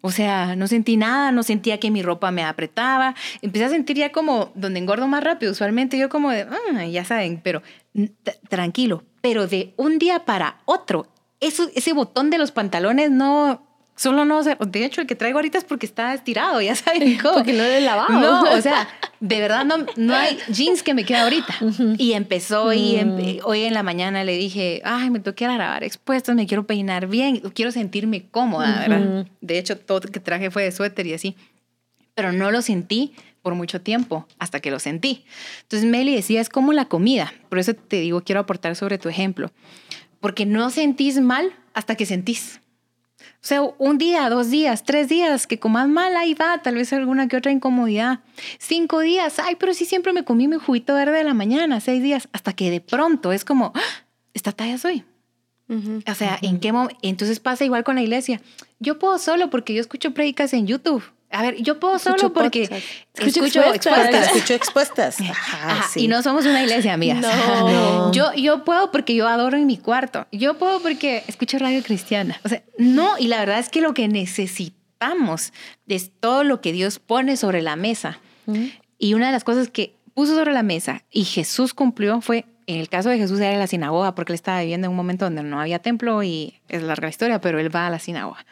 O 0.00 0.10
sea, 0.10 0.56
no 0.56 0.66
sentí 0.66 0.96
nada, 0.96 1.32
no 1.32 1.42
sentía 1.42 1.78
que 1.78 1.90
mi 1.90 2.02
ropa 2.02 2.30
me 2.30 2.42
apretaba. 2.42 3.14
Empecé 3.42 3.66
a 3.66 3.68
sentir 3.68 3.96
ya 3.96 4.10
como 4.10 4.50
donde 4.54 4.80
engordo 4.80 5.06
más 5.06 5.22
rápido. 5.22 5.52
Usualmente 5.52 5.98
yo 5.98 6.08
como 6.08 6.30
de, 6.30 6.42
ah, 6.42 6.86
ya 6.86 7.04
saben, 7.04 7.40
pero 7.42 7.62
tranquilo. 8.48 9.04
Pero 9.20 9.46
de 9.46 9.74
un 9.76 9.98
día 9.98 10.24
para 10.24 10.60
otro, 10.64 11.06
eso, 11.40 11.70
ese 11.74 11.92
botón 11.92 12.30
de 12.30 12.38
los 12.38 12.52
pantalones 12.52 13.10
no, 13.10 13.62
Solo 14.00 14.24
no, 14.24 14.42
de 14.42 14.84
hecho, 14.86 15.02
el 15.02 15.06
que 15.06 15.14
traigo 15.14 15.36
ahorita 15.36 15.58
es 15.58 15.64
porque 15.64 15.84
está 15.84 16.14
estirado, 16.14 16.58
ya 16.62 16.74
saben 16.74 17.18
cómo. 17.22 17.34
Porque 17.34 17.52
no 17.52 17.64
lo 17.64 17.68
he 17.68 17.82
lavado. 17.82 18.18
No, 18.18 18.50
o 18.50 18.62
sea, 18.62 18.88
de 19.20 19.38
verdad 19.40 19.66
no, 19.66 19.84
no 19.96 20.14
hay 20.14 20.38
jeans 20.48 20.82
que 20.82 20.94
me 20.94 21.04
quede 21.04 21.18
ahorita. 21.18 21.54
Y 21.98 22.14
empezó 22.14 22.72
y 22.72 22.96
mm. 22.96 23.40
hoy 23.44 23.64
en 23.64 23.74
la 23.74 23.82
mañana 23.82 24.24
le 24.24 24.38
dije, 24.38 24.80
ay, 24.86 25.10
me 25.10 25.20
tengo 25.20 25.34
que 25.34 25.44
grabar 25.44 25.84
expuestos, 25.84 26.34
me 26.34 26.46
quiero 26.46 26.66
peinar 26.66 27.08
bien, 27.08 27.40
quiero 27.52 27.72
sentirme 27.72 28.24
cómoda, 28.30 28.86
¿verdad? 28.88 29.26
De 29.42 29.58
hecho, 29.58 29.76
todo 29.76 30.00
lo 30.00 30.10
que 30.10 30.18
traje 30.18 30.50
fue 30.50 30.62
de 30.62 30.72
suéter 30.72 31.06
y 31.06 31.12
así. 31.12 31.36
Pero 32.14 32.32
no 32.32 32.50
lo 32.50 32.62
sentí 32.62 33.12
por 33.42 33.54
mucho 33.54 33.82
tiempo 33.82 34.26
hasta 34.38 34.60
que 34.60 34.70
lo 34.70 34.78
sentí. 34.78 35.26
Entonces 35.64 35.86
Meli 35.86 36.14
decía, 36.14 36.40
es 36.40 36.48
como 36.48 36.72
la 36.72 36.86
comida. 36.86 37.34
Por 37.50 37.58
eso 37.58 37.74
te 37.74 38.00
digo, 38.00 38.22
quiero 38.22 38.40
aportar 38.40 38.76
sobre 38.76 38.96
tu 38.96 39.10
ejemplo. 39.10 39.50
Porque 40.20 40.46
no 40.46 40.70
sentís 40.70 41.20
mal 41.20 41.52
hasta 41.74 41.96
que 41.96 42.06
sentís. 42.06 42.60
O 43.42 43.46
sea, 43.46 43.62
un 43.62 43.98
día, 43.98 44.28
dos 44.28 44.50
días, 44.50 44.84
tres 44.84 45.08
días 45.08 45.46
que 45.46 45.58
comas 45.58 45.88
mal, 45.88 46.16
ahí 46.16 46.34
va, 46.34 46.58
tal 46.62 46.74
vez 46.74 46.92
alguna 46.92 47.28
que 47.28 47.36
otra 47.36 47.52
incomodidad. 47.52 48.20
Cinco 48.58 49.00
días, 49.00 49.38
ay, 49.38 49.56
pero 49.56 49.72
sí 49.72 49.84
siempre 49.84 50.12
me 50.12 50.24
comí 50.24 50.46
mi 50.48 50.56
juguito 50.56 50.94
verde 50.94 51.18
de 51.18 51.24
la 51.24 51.34
mañana, 51.34 51.80
seis 51.80 52.02
días, 52.02 52.28
hasta 52.32 52.52
que 52.52 52.70
de 52.70 52.80
pronto 52.80 53.32
es 53.32 53.44
como, 53.44 53.72
¡Ah! 53.74 53.80
esta 54.34 54.52
talla 54.52 54.78
soy. 54.78 55.04
O 55.70 56.14
sea, 56.16 56.36
¿en 56.42 56.58
qué 56.58 56.72
momento? 56.72 56.98
Entonces 57.02 57.38
pasa 57.38 57.64
igual 57.64 57.84
con 57.84 57.94
la 57.94 58.02
iglesia. 58.02 58.40
Yo 58.80 58.98
puedo 58.98 59.18
solo 59.18 59.50
porque 59.50 59.72
yo 59.72 59.80
escucho 59.80 60.12
predicas 60.12 60.52
en 60.52 60.66
YouTube. 60.66 61.04
A 61.32 61.42
ver, 61.42 61.62
yo 61.62 61.78
puedo 61.78 61.98
solo 62.00 62.32
porque 62.32 62.68
escucho, 63.14 63.44
expuestas. 63.44 64.26
Escucho 64.26 64.54
expuestas. 64.54 65.16
Y 65.94 66.08
no 66.08 66.22
somos 66.22 66.44
una 66.44 66.62
iglesia, 66.62 66.92
amigas. 66.92 67.20
No. 67.20 68.12
Yo, 68.12 68.34
yo 68.34 68.64
puedo 68.64 68.90
porque 68.90 69.14
yo 69.14 69.28
adoro 69.28 69.56
en 69.56 69.66
mi 69.66 69.78
cuarto. 69.78 70.26
Yo 70.32 70.58
puedo 70.58 70.80
porque 70.80 71.22
escucho 71.28 71.58
radio 71.58 71.82
cristiana. 71.84 72.40
O 72.44 72.48
sea, 72.48 72.62
no, 72.78 73.16
y 73.16 73.28
la 73.28 73.38
verdad 73.38 73.60
es 73.60 73.68
que 73.68 73.80
lo 73.80 73.94
que 73.94 74.08
necesitamos 74.08 75.52
es 75.86 76.10
todo 76.18 76.42
lo 76.42 76.60
que 76.60 76.72
Dios 76.72 76.98
pone 76.98 77.36
sobre 77.36 77.62
la 77.62 77.76
mesa. 77.76 78.18
Y 78.98 79.14
una 79.14 79.26
de 79.26 79.32
las 79.32 79.44
cosas 79.44 79.70
que 79.70 79.94
puso 80.14 80.34
sobre 80.34 80.52
la 80.52 80.64
mesa 80.64 81.04
y 81.12 81.24
Jesús 81.24 81.74
cumplió 81.74 82.20
fue, 82.20 82.44
en 82.66 82.80
el 82.80 82.88
caso 82.88 83.08
de 83.08 83.18
Jesús 83.18 83.38
era 83.38 83.56
la 83.56 83.68
sinagoga, 83.68 84.16
porque 84.16 84.32
él 84.32 84.34
estaba 84.34 84.60
viviendo 84.60 84.86
en 84.86 84.90
un 84.90 84.96
momento 84.96 85.26
donde 85.26 85.44
no 85.44 85.60
había 85.60 85.78
templo 85.78 86.24
y 86.24 86.60
es 86.68 86.82
larga 86.82 87.08
historia, 87.08 87.40
pero 87.40 87.60
él 87.60 87.74
va 87.74 87.86
a 87.86 87.90
la 87.90 88.00
sinagoga 88.00 88.44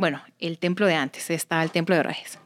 bueno, 0.00 0.22
el 0.38 0.58
templo 0.58 0.86
de 0.86 0.94
antes, 0.94 1.28
estaba 1.30 1.62
el 1.62 1.70
templo 1.70 1.94
de 1.94 2.02
Reyes. 2.02 2.38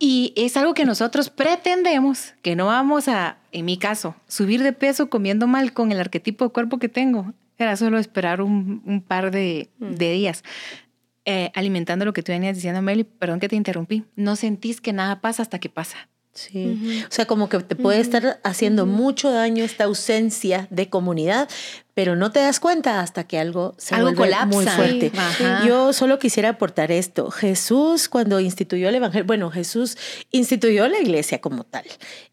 Y 0.00 0.32
es 0.36 0.56
algo 0.56 0.74
que 0.74 0.84
nosotros 0.84 1.30
pretendemos, 1.30 2.34
que 2.42 2.56
no 2.56 2.66
vamos 2.66 3.08
a, 3.08 3.38
en 3.52 3.64
mi 3.64 3.78
caso, 3.78 4.16
subir 4.26 4.62
de 4.62 4.72
peso 4.72 5.08
comiendo 5.08 5.46
mal 5.46 5.72
con 5.72 5.92
el 5.92 6.00
arquetipo 6.00 6.44
de 6.44 6.50
cuerpo 6.50 6.78
que 6.78 6.88
tengo. 6.88 7.32
Era 7.58 7.76
solo 7.76 7.98
esperar 7.98 8.42
un, 8.42 9.04
par 9.06 9.30
de, 9.30 9.70
mm. 9.78 9.94
días. 9.94 10.42
Eh, 11.24 11.50
alimentando 11.54 12.04
lo 12.04 12.12
que 12.12 12.22
tú 12.22 12.32
venías 12.32 12.56
diciendo, 12.56 12.82
Meli, 12.82 13.04
perdón 13.04 13.38
que 13.38 13.48
te 13.48 13.56
interrumpí. 13.56 14.04
No 14.16 14.34
sentís 14.34 14.80
que 14.80 14.92
nada 14.92 15.20
pasa 15.20 15.42
hasta 15.42 15.60
que 15.60 15.68
pasa. 15.68 16.08
Sí. 16.32 17.04
O 17.08 17.12
sea, 17.12 17.26
como 17.26 17.48
que 17.48 17.58
te 17.60 17.74
puede 17.74 18.00
estar 18.00 18.40
haciendo 18.44 18.86
mucho 18.86 19.30
daño 19.30 19.64
esta 19.64 19.84
ausencia 19.84 20.68
de 20.70 20.88
comunidad, 20.88 21.48
pero 21.98 22.14
no 22.14 22.30
te 22.30 22.38
das 22.38 22.60
cuenta 22.60 23.00
hasta 23.00 23.24
que 23.24 23.40
algo 23.40 23.74
se 23.76 23.96
algo 23.96 24.12
vuelve 24.12 24.36
colapsa. 24.36 24.46
muy 24.46 24.66
fuerte. 24.66 25.10
Yo 25.66 25.92
solo 25.92 26.20
quisiera 26.20 26.50
aportar 26.50 26.92
esto. 26.92 27.28
Jesús 27.32 28.08
cuando 28.08 28.38
instituyó 28.38 28.88
el 28.88 28.94
Evangelio, 28.94 29.26
bueno, 29.26 29.50
Jesús 29.50 29.98
instituyó 30.30 30.86
la 30.86 31.00
iglesia 31.00 31.40
como 31.40 31.64
tal, 31.64 31.82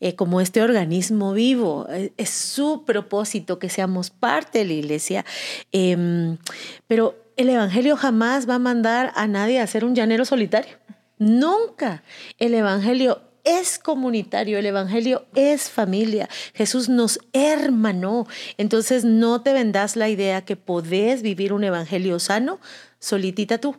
eh, 0.01 0.13
como 0.13 0.39
este 0.39 0.61
organismo 0.61 1.33
vivo. 1.33 1.87
Eh, 1.89 2.13
es 2.15 2.29
su 2.29 2.83
propósito 2.85 3.57
que 3.57 3.69
seamos 3.69 4.11
parte 4.11 4.59
de 4.59 4.65
la 4.65 4.73
iglesia. 4.73 5.25
Em, 5.71 6.37
pero 6.85 7.15
el 7.35 7.49
Evangelio 7.49 7.97
jamás 7.97 8.47
va 8.47 8.55
a 8.55 8.59
mandar 8.59 9.13
a 9.15 9.25
nadie 9.25 9.59
a 9.61 9.65
ser 9.65 9.83
un 9.83 9.95
llanero 9.95 10.25
solitario. 10.25 10.77
Nunca. 11.17 12.03
El 12.37 12.53
Evangelio 12.53 13.23
es 13.45 13.79
comunitario, 13.79 14.57
el 14.57 14.65
Evangelio 14.65 15.25
es 15.35 15.69
familia. 15.69 16.27
Jesús 16.53 16.89
nos 16.89 17.19
hermanó. 17.31 18.27
Entonces 18.57 19.05
no 19.05 19.41
te 19.41 19.53
vendas 19.53 19.95
la 19.95 20.09
idea 20.09 20.43
que 20.43 20.55
podés 20.55 21.21
vivir 21.21 21.53
un 21.53 21.63
Evangelio 21.63 22.19
sano 22.19 22.59
solitita 22.99 23.59
tú, 23.59 23.75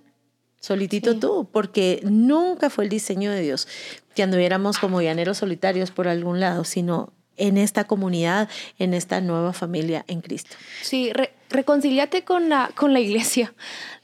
solitito 0.60 1.18
tú, 1.18 1.48
porque 1.52 2.00
nunca 2.04 2.70
fue 2.70 2.84
el 2.84 2.90
diseño 2.90 3.30
de 3.30 3.40
Dios 3.40 3.66
que 4.14 4.22
anduviéramos 4.22 4.78
como 4.78 5.02
llaneros 5.02 5.38
solitarios 5.38 5.90
por 5.90 6.08
algún 6.08 6.40
lado, 6.40 6.64
sino 6.64 7.12
en 7.36 7.58
esta 7.58 7.84
comunidad, 7.84 8.48
en 8.78 8.94
esta 8.94 9.20
nueva 9.20 9.52
familia 9.52 10.04
en 10.08 10.22
Cristo. 10.22 10.56
Sí, 10.82 11.12
reconciliate 11.50 12.24
con 12.24 12.48
la, 12.48 12.70
con 12.74 12.92
la 12.92 13.00
iglesia. 13.00 13.52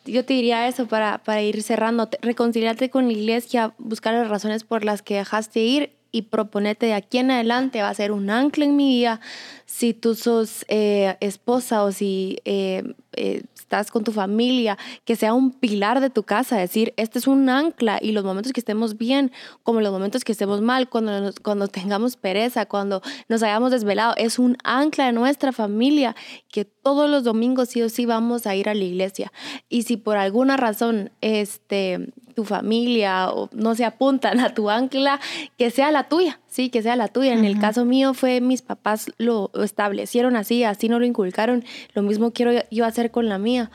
Yo 0.04 0.24
te 0.24 0.34
diría 0.34 0.66
eso 0.68 0.86
para, 0.86 1.18
para 1.18 1.42
ir 1.42 1.62
cerrando. 1.62 2.08
Reconciliate 2.20 2.90
con 2.90 3.06
la 3.06 3.12
iglesia, 3.12 3.74
buscar 3.78 4.14
las 4.14 4.28
razones 4.28 4.64
por 4.64 4.84
las 4.84 5.02
que 5.02 5.16
dejaste 5.16 5.60
ir 5.60 5.92
y 6.12 6.22
proponete 6.22 6.86
de 6.86 6.94
aquí 6.94 7.18
en 7.18 7.30
adelante 7.30 7.80
va 7.80 7.88
a 7.88 7.94
ser 7.94 8.12
un 8.12 8.28
ancla 8.28 8.66
en 8.66 8.76
mi 8.76 8.88
vida. 8.88 9.20
Si 9.64 9.94
tú 9.94 10.14
sos 10.14 10.64
eh, 10.68 11.16
esposa 11.20 11.82
o 11.82 11.90
si 11.90 12.38
eh, 12.44 12.94
eh, 13.14 13.42
estás 13.54 13.90
con 13.90 14.04
tu 14.04 14.12
familia, 14.12 14.76
que 15.06 15.16
sea 15.16 15.32
un 15.32 15.50
pilar 15.50 16.00
de 16.00 16.10
tu 16.10 16.22
casa, 16.24 16.58
decir, 16.58 16.92
este 16.98 17.18
es 17.18 17.26
un 17.26 17.48
ancla 17.48 17.98
y 18.02 18.12
los 18.12 18.24
momentos 18.24 18.52
que 18.52 18.60
estemos 18.60 18.98
bien, 18.98 19.32
como 19.62 19.80
los 19.80 19.90
momentos 19.90 20.24
que 20.24 20.32
estemos 20.32 20.60
mal, 20.60 20.90
cuando, 20.90 21.32
cuando 21.42 21.68
tengamos 21.68 22.16
pereza, 22.16 22.66
cuando 22.66 23.00
nos 23.28 23.42
hayamos 23.42 23.70
desvelado, 23.70 24.14
es 24.18 24.38
un 24.38 24.58
ancla 24.62 25.06
de 25.06 25.12
nuestra 25.12 25.52
familia, 25.52 26.14
que 26.50 26.66
todos 26.82 27.08
los 27.08 27.24
domingos 27.24 27.70
sí 27.70 27.82
o 27.82 27.88
sí 27.88 28.06
vamos 28.06 28.46
a 28.46 28.54
ir 28.54 28.68
a 28.68 28.74
la 28.74 28.84
iglesia. 28.84 29.32
Y 29.68 29.82
si 29.82 29.96
por 29.96 30.16
alguna 30.16 30.56
razón 30.56 31.10
este, 31.20 32.12
tu 32.34 32.44
familia 32.44 33.30
o 33.30 33.48
no 33.52 33.74
se 33.74 33.84
apuntan 33.84 34.40
a 34.40 34.54
tu 34.54 34.68
ancla, 34.68 35.20
que 35.56 35.70
sea 35.70 35.90
la 35.90 36.08
tuya, 36.08 36.40
sí, 36.48 36.70
que 36.70 36.82
sea 36.82 36.96
la 36.96 37.08
tuya. 37.08 37.32
En 37.32 37.44
el 37.44 37.58
caso 37.58 37.84
mío 37.84 38.14
fue 38.14 38.40
mis 38.40 38.62
papás 38.62 39.12
lo 39.18 39.50
establecieron 39.54 40.36
así, 40.36 40.64
así 40.64 40.88
no 40.88 40.98
lo 40.98 41.06
inculcaron, 41.06 41.64
lo 41.94 42.02
mismo 42.02 42.32
quiero 42.32 42.52
yo 42.70 42.84
hacer 42.84 43.10
con 43.10 43.28
la 43.28 43.38
mía. 43.38 43.70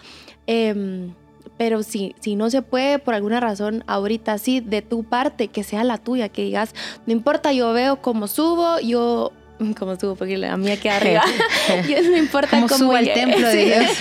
Em, 0.46 1.14
pero 1.58 1.82
si, 1.82 2.14
si 2.20 2.36
no 2.36 2.50
se 2.50 2.62
puede 2.62 3.00
por 3.00 3.14
alguna 3.16 3.40
razón 3.40 3.84
ahorita 3.88 4.38
sí, 4.38 4.60
de 4.60 4.82
tu 4.82 5.04
parte, 5.04 5.48
que 5.48 5.64
sea 5.64 5.84
la 5.84 5.98
tuya, 5.98 6.30
que 6.30 6.44
digas, 6.44 6.76
no 7.06 7.14
importa, 7.14 7.54
yo 7.54 7.74
veo 7.74 8.02
cómo 8.02 8.28
subo, 8.28 8.80
yo 8.80 9.32
como 9.80 9.96
subo 9.96 10.16
porque 10.16 10.38
la 10.38 10.56
mía 10.58 10.80
queda 10.80 10.96
arriba. 10.98 11.24
no 12.10 12.18
importa 12.18 12.50
cómo 12.50 12.70
subo 12.70 12.96
al 12.96 13.12
templo 13.14 13.48
de 13.48 13.66
Dios. 13.66 13.98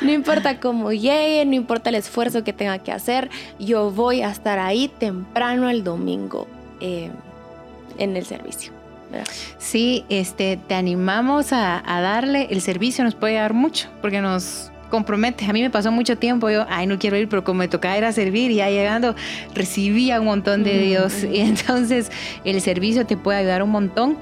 no 0.00 0.12
importa 0.12 0.60
cómo 0.60 0.92
llegue, 0.92 1.44
no 1.46 1.54
importa 1.54 1.90
el 1.90 1.96
esfuerzo 1.96 2.44
que 2.44 2.52
tenga 2.52 2.78
que 2.78 2.92
hacer, 2.92 3.30
yo 3.58 3.90
voy 3.90 4.22
a 4.22 4.30
estar 4.30 4.58
ahí 4.58 4.88
temprano 4.88 5.70
el 5.70 5.84
domingo 5.84 6.46
em, 6.80 7.12
en 7.98 8.16
el 8.16 8.24
servicio. 8.24 8.72
Sí, 9.58 10.04
este, 10.08 10.56
te 10.56 10.74
animamos 10.74 11.52
a, 11.52 11.82
darle, 11.86 12.46
el 12.50 12.60
servicio 12.60 13.04
nos 13.04 13.14
puede 13.14 13.34
dar 13.34 13.54
mucho, 13.54 13.88
porque 14.00 14.20
nos 14.20 14.70
compromete. 14.90 15.46
A 15.46 15.52
mí 15.52 15.62
me 15.62 15.70
pasó 15.70 15.90
mucho 15.90 16.18
tiempo, 16.18 16.50
yo, 16.50 16.66
ay, 16.68 16.86
no 16.86 16.98
quiero 16.98 17.16
ir, 17.16 17.28
pero 17.28 17.44
como 17.44 17.58
me 17.58 17.68
tocaba 17.68 17.96
ir 17.96 18.04
a 18.04 18.12
servir 18.12 18.50
y 18.50 18.56
ya 18.56 18.68
llegando, 18.68 19.14
recibía 19.54 20.20
un 20.20 20.26
montón 20.26 20.62
de 20.62 20.78
Dios. 20.78 21.24
Y 21.30 21.40
entonces 21.40 22.10
el 22.44 22.60
servicio 22.60 23.06
te 23.06 23.16
puede 23.16 23.38
ayudar 23.38 23.62
un 23.62 23.70
montón. 23.70 24.18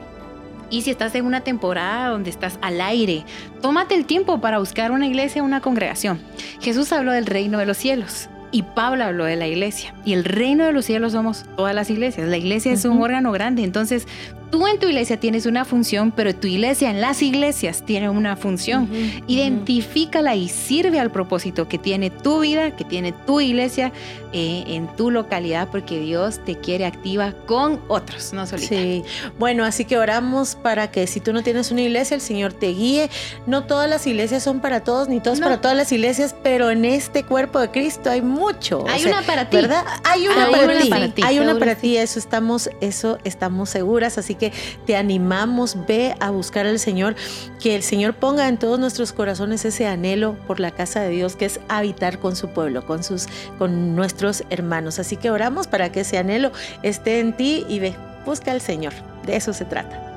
Y 0.71 0.83
si 0.83 0.91
estás 0.91 1.15
en 1.15 1.25
una 1.25 1.41
temporada 1.41 2.11
donde 2.11 2.29
estás 2.29 2.59
al 2.61 2.81
aire, 2.81 3.25
tómate 3.63 3.95
el 3.95 4.05
tiempo 4.05 4.41
para 4.41 4.59
buscar 4.59 4.93
una 4.93 5.07
iglesia, 5.07 5.43
una 5.43 5.63
congregación. 5.63 6.21
Jesús 6.61 6.93
habló 6.93 7.13
del 7.13 7.25
reino 7.25 7.59
de 7.59 7.67
los 7.67 7.79
cielos. 7.79 8.29
Y 8.51 8.63
Pablo 8.63 9.05
habló 9.05 9.25
de 9.25 9.37
la 9.37 9.47
iglesia. 9.47 9.95
Y 10.05 10.15
el 10.15 10.25
reino 10.25 10.65
de 10.65 10.73
los 10.73 10.85
cielos 10.85 11.13
somos 11.13 11.45
todas 11.57 11.75
las 11.75 11.91
iglesias. 11.91 12.29
La 12.29 12.37
iglesia 12.37 12.73
es 12.73 12.85
un 12.85 13.03
órgano 13.03 13.31
grande. 13.33 13.63
Entonces, 13.63 14.07
tú 14.51 14.67
en 14.67 14.79
tu 14.79 14.87
iglesia 14.87 15.19
tienes 15.19 15.47
una 15.47 15.65
función, 15.65 16.11
pero 16.11 16.35
tu 16.35 16.47
iglesia 16.47 16.91
en 16.91 17.01
las 17.01 17.23
iglesias 17.23 17.85
tiene 17.85 18.09
una 18.09 18.37
función. 18.37 18.89
Identifícala 19.27 20.35
y 20.35 20.49
sirve 20.49 21.01
al 21.01 21.11
propósito 21.11 21.69
que 21.69 21.79
tiene 21.79 22.11
tu 22.11 22.41
vida, 22.41 22.75
que 22.77 22.85
tiene 22.85 23.13
tu 23.13 23.41
iglesia 23.41 23.93
eh, 24.33 24.65
en 24.69 24.89
tu 24.97 25.11
localidad, 25.11 25.69
porque 25.71 25.99
Dios 26.01 26.41
te 26.45 26.57
quiere 26.57 26.87
activa 26.87 27.33
con 27.47 27.81
otros, 27.89 28.33
no 28.33 28.47
solita. 28.47 28.69
Sí, 28.69 29.05
bueno, 29.39 29.65
así 29.65 29.85
que 29.85 29.99
oramos 29.99 30.55
para 30.55 30.91
que 30.91 31.07
si 31.07 31.21
tú 31.21 31.33
no 31.33 31.43
tienes 31.43 31.71
una 31.71 31.83
iglesia, 31.83 32.15
el 32.15 32.21
Señor 32.21 32.53
te 32.53 32.69
guíe. 32.69 33.11
No 33.47 33.65
todas 33.65 33.89
las 33.89 34.07
iglesias 34.07 34.43
son 34.43 34.61
para 34.61 34.85
todos, 34.85 35.09
ni 35.09 35.21
todos 35.21 35.41
para 35.41 35.61
todas 35.61 35.77
las 35.77 35.93
iglesias, 35.93 36.35
pero 36.43 36.71
en 36.71 36.85
este 36.85 37.25
cuerpo 37.25 37.59
de 37.59 37.71
Cristo 37.71 38.11
hay 38.11 38.23
mucho. 38.23 38.85
Hay 38.89 39.05
una 39.05 39.23
para 39.23 39.49
ti. 39.49 39.57
¿Verdad? 39.57 39.85
Hay 40.05 40.27
una, 40.27 40.51
para, 40.51 41.09
ti. 41.09 41.23
Hay 41.25 41.39
una 41.39 41.59
para 41.59 41.75
ti, 41.75 41.97
eso 41.97 42.19
estamos, 42.19 42.71
eso 42.81 43.19
estamos 43.25 43.71
seguras, 43.71 44.19
así 44.19 44.35
que 44.39 44.53
te 44.87 44.97
animamos, 44.97 45.77
ve 45.87 46.15
a 46.21 46.31
buscar 46.31 46.67
al 46.67 46.79
Señor, 46.79 47.17
que 47.61 47.77
el 47.77 47.83
Señor 47.83 48.15
ponga 48.15 48.49
en 48.49 48.59
todos 48.59 48.79
nuestros 48.79 49.13
corazones 49.13 49.65
ese 49.65 49.87
anhelo 49.87 50.37
por 50.47 50.61
la 50.61 50.71
casa 50.71 51.01
de 51.01 51.11
Dios, 51.11 51.37
que 51.37 51.45
es 51.45 51.61
habitar 51.69 52.19
con 52.19 52.37
su 52.37 52.49
pueblo, 52.49 52.87
con, 52.87 53.03
sus, 53.05 53.27
con 53.59 53.95
nuestros 53.95 54.45
hermanos. 54.51 54.99
Así 54.99 55.17
que 55.17 55.31
oramos 55.31 55.67
para 55.67 55.93
que 55.93 56.01
ese 56.01 56.19
anhelo 56.19 56.53
esté 56.83 57.21
en 57.21 57.37
ti 57.37 57.67
y 57.69 57.81
ve, 57.81 57.95
busca 58.25 58.53
al 58.53 58.61
Señor. 58.61 58.95
De 59.27 59.37
eso 59.37 59.53
se 59.53 59.65
trata. 59.65 60.09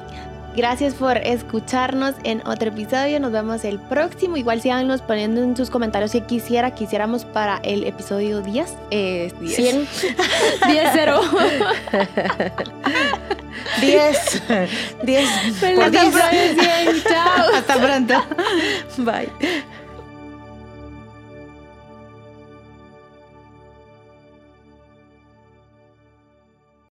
Gracias 0.55 0.95
por 0.95 1.17
escucharnos 1.17 2.15
en 2.23 2.45
otro 2.45 2.69
episodio. 2.69 3.19
Nos 3.21 3.31
vemos 3.31 3.63
el 3.63 3.79
próximo. 3.79 4.35
Igual 4.35 4.61
síganos 4.61 5.01
poniendo 5.01 5.41
en 5.41 5.55
sus 5.55 5.69
comentarios 5.69 6.11
si 6.11 6.21
quisiera, 6.21 6.75
quisiéramos 6.75 7.23
para 7.23 7.57
el 7.63 7.85
episodio 7.85 8.41
10. 8.41 8.73
Eh, 8.91 9.31
100. 9.45 9.87
10 10.67 10.89
0. 10.93 11.21
10. 13.79 14.43
10. 15.03 15.29
Chao. 17.03 17.53
Hasta 17.53 17.79
pronto. 17.79 18.25
Bye. 18.97 19.29